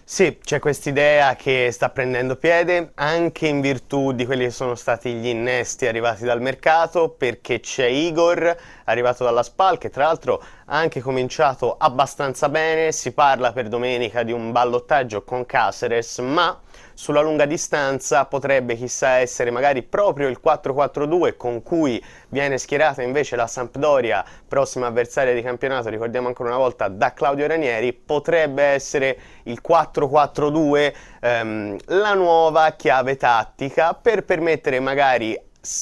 Sì, 0.08 0.38
c'è 0.40 0.60
quest'idea 0.60 1.36
che 1.36 1.70
sta 1.72 1.90
prendendo 1.90 2.36
piede 2.36 2.92
anche 2.94 3.48
in 3.48 3.60
virtù 3.60 4.12
di 4.12 4.28
quelli 4.28 4.44
che 4.44 4.52
sono 4.52 4.76
stati 4.76 5.14
gli 5.16 5.26
innesti 5.26 5.88
arrivati 5.88 6.24
dal 6.26 6.42
mercato, 6.42 7.10
perché 7.10 7.60
c'è 7.60 7.88
Igor 7.88 8.56
arrivato 8.84 9.24
dalla 9.24 9.42
SPAL 9.42 9.80
che 9.80 9.90
tra 9.90 10.04
l'altro 10.04 10.44
ha 10.66 10.78
anche 10.78 11.02
cominciato 11.02 11.76
abbastanza 11.76 12.50
bene, 12.50 12.92
si 12.92 13.14
parla 13.14 13.52
per 13.52 13.68
domenica 13.68 14.22
di 14.22 14.32
un 14.32 14.52
ballottaggio 14.52 15.24
con 15.24 15.44
Caceres, 15.48 16.20
ma 16.20 16.56
sulla 16.96 17.22
lunga 17.22 17.46
distanza 17.46 18.26
potrebbe 18.26 18.76
chissà 18.76 19.18
essere 19.18 19.52
magari 19.52 19.84
proprio 19.84 20.28
il 20.30 20.40
4-4-2 20.44 21.36
con 21.36 21.62
cui 21.62 22.04
viene 22.30 22.58
schierata 22.58 23.04
invece 23.04 23.36
la 23.36 23.48
Sampdoria, 23.48 24.26
prossima 24.48 24.88
avversaria 24.88 25.34
di 25.34 25.42
campionato, 25.42 25.90
ricordiamo 25.90 26.28
ancora 26.28 26.50
una 26.50 26.58
volta 26.58 26.88
da 26.88 27.14
Claudio 27.14 27.46
Ranieri, 27.46 27.94
potrebbe 27.94 28.64
essere 28.64 29.18
il 29.44 29.62
4-4-2 29.66 30.94
ehm, 31.20 31.78
la 31.86 32.14
nuova 32.14 32.72
chiave 32.72 33.18
tattica 33.18 33.94
per 33.94 34.24
permettere 34.24 34.80
magari 34.80 35.38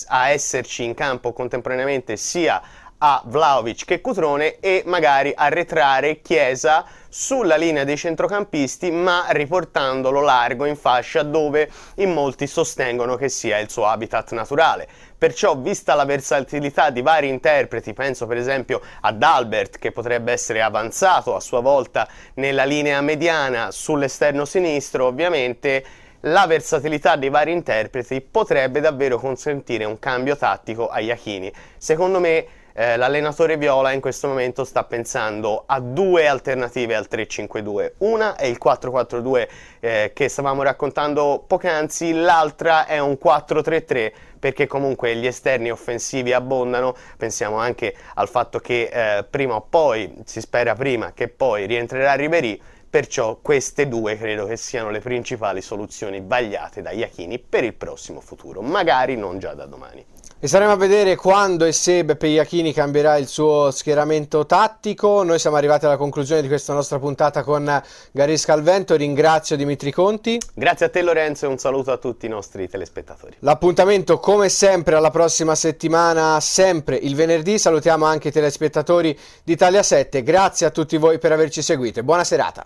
a 0.07 0.29
esserci 0.29 0.83
in 0.83 0.93
campo 0.93 1.31
contemporaneamente 1.31 2.17
sia 2.17 2.61
a 3.05 3.21
Vlaovic 3.25 3.83
che 3.83 3.99
Cutrone 3.99 4.59
e 4.59 4.83
magari 4.85 5.33
arretrare 5.35 6.21
Chiesa 6.21 6.85
sulla 7.15 7.57
linea 7.57 7.83
dei 7.83 7.95
centrocampisti 7.95 8.89
ma 8.89 9.27
riportandolo 9.29 10.19
largo 10.21 10.65
in 10.65 10.75
fascia 10.75 11.21
dove 11.21 11.69
in 11.97 12.11
molti 12.11 12.47
sostengono 12.47 13.17
che 13.17 13.29
sia 13.29 13.59
il 13.59 13.69
suo 13.69 13.85
habitat 13.85 14.31
naturale. 14.31 14.87
Perciò, 15.15 15.55
vista 15.55 15.93
la 15.93 16.05
versatilità 16.05 16.89
di 16.89 17.03
vari 17.03 17.29
interpreti, 17.29 17.93
penso 17.93 18.25
per 18.25 18.37
esempio 18.37 18.81
ad 19.01 19.21
Albert 19.21 19.77
che 19.77 19.91
potrebbe 19.91 20.31
essere 20.31 20.63
avanzato 20.63 21.35
a 21.35 21.39
sua 21.39 21.59
volta 21.59 22.07
nella 22.33 22.63
linea 22.63 22.99
mediana 23.01 23.69
sull'esterno 23.69 24.43
sinistro, 24.43 25.05
ovviamente 25.05 25.85
la 26.21 26.47
versatilità 26.47 27.15
dei 27.15 27.29
vari 27.29 27.51
interpreti 27.51 28.21
potrebbe 28.21 28.79
davvero 28.79 29.19
consentire 29.19 29.85
un 29.85 29.99
cambio 29.99 30.35
tattico 30.35 30.87
a 30.87 30.99
Iachini. 30.99 31.53
Secondo 31.77 32.19
me 32.19 32.45
eh, 32.73 32.97
l'allenatore 32.97 33.57
Viola 33.57 33.91
in 33.91 34.01
questo 34.01 34.27
momento 34.27 34.63
sta 34.63 34.83
pensando 34.83 35.63
a 35.65 35.79
due 35.79 36.27
alternative 36.27 36.95
al 36.95 37.07
3-5-2. 37.09 37.91
Una 37.99 38.35
è 38.35 38.45
il 38.45 38.57
4-4-2 38.63 39.47
eh, 39.79 40.11
che 40.13 40.27
stavamo 40.27 40.63
raccontando 40.63 41.43
poc'anzi, 41.45 42.13
l'altra 42.13 42.85
è 42.85 42.99
un 42.99 43.17
4-3-3 43.23 44.11
perché 44.39 44.67
comunque 44.67 45.15
gli 45.15 45.25
esterni 45.25 45.71
offensivi 45.71 46.33
abbondano, 46.33 46.95
pensiamo 47.15 47.57
anche 47.57 47.95
al 48.15 48.27
fatto 48.27 48.59
che 48.59 48.89
eh, 48.91 49.23
prima 49.23 49.55
o 49.55 49.61
poi, 49.61 50.21
si 50.25 50.41
spera 50.41 50.75
prima 50.75 51.13
che 51.13 51.29
poi 51.29 51.65
rientrerà 51.65 52.15
Ribery, 52.15 52.59
perciò 52.89 53.37
queste 53.41 53.87
due 53.87 54.17
credo 54.17 54.45
che 54.45 54.57
siano 54.57 54.89
le 54.89 54.99
principali 54.99 55.61
soluzioni 55.61 56.21
vagliate 56.21 56.81
da 56.81 56.91
Iachini 56.91 57.39
per 57.39 57.63
il 57.63 57.73
prossimo 57.73 58.19
futuro, 58.19 58.61
magari 58.61 59.15
non 59.15 59.39
già 59.39 59.53
da 59.53 59.65
domani. 59.65 60.12
E 60.43 60.47
staremo 60.49 60.73
a 60.73 60.75
vedere 60.75 61.15
quando 61.15 61.63
e 61.63 61.71
se 61.71 62.03
Beppe 62.03 62.27
Iachini 62.27 62.73
cambierà 62.73 63.15
il 63.15 63.29
suo 63.29 63.71
schieramento 63.71 64.45
tattico. 64.45 65.23
Noi 65.23 65.39
siamo 65.39 65.55
arrivati 65.55 65.85
alla 65.85 65.95
conclusione 65.95 66.41
di 66.41 66.49
questa 66.49 66.73
nostra 66.73 66.99
puntata 66.99 67.43
con 67.43 67.81
Garisca 68.11 68.51
al 68.51 68.61
Vento. 68.61 68.97
Ringrazio 68.97 69.55
Dimitri 69.55 69.89
Conti. 69.93 70.37
Grazie 70.53 70.87
a 70.87 70.89
te 70.89 71.01
Lorenzo 71.01 71.45
e 71.45 71.47
un 71.47 71.57
saluto 71.57 71.93
a 71.93 71.97
tutti 71.97 72.25
i 72.25 72.29
nostri 72.29 72.67
telespettatori. 72.67 73.37
L'appuntamento 73.39 74.19
come 74.19 74.49
sempre 74.49 74.95
alla 74.95 75.11
prossima 75.11 75.55
settimana, 75.55 76.37
sempre 76.41 76.97
il 76.97 77.15
venerdì. 77.15 77.57
Salutiamo 77.57 78.03
anche 78.03 78.27
i 78.27 78.31
telespettatori 78.33 79.17
di 79.45 79.53
Italia 79.53 79.81
7. 79.81 80.23
Grazie 80.23 80.65
a 80.65 80.71
tutti 80.71 80.97
voi 80.97 81.19
per 81.19 81.31
averci 81.31 81.61
seguito 81.61 82.03
buona 82.03 82.25
serata. 82.25 82.65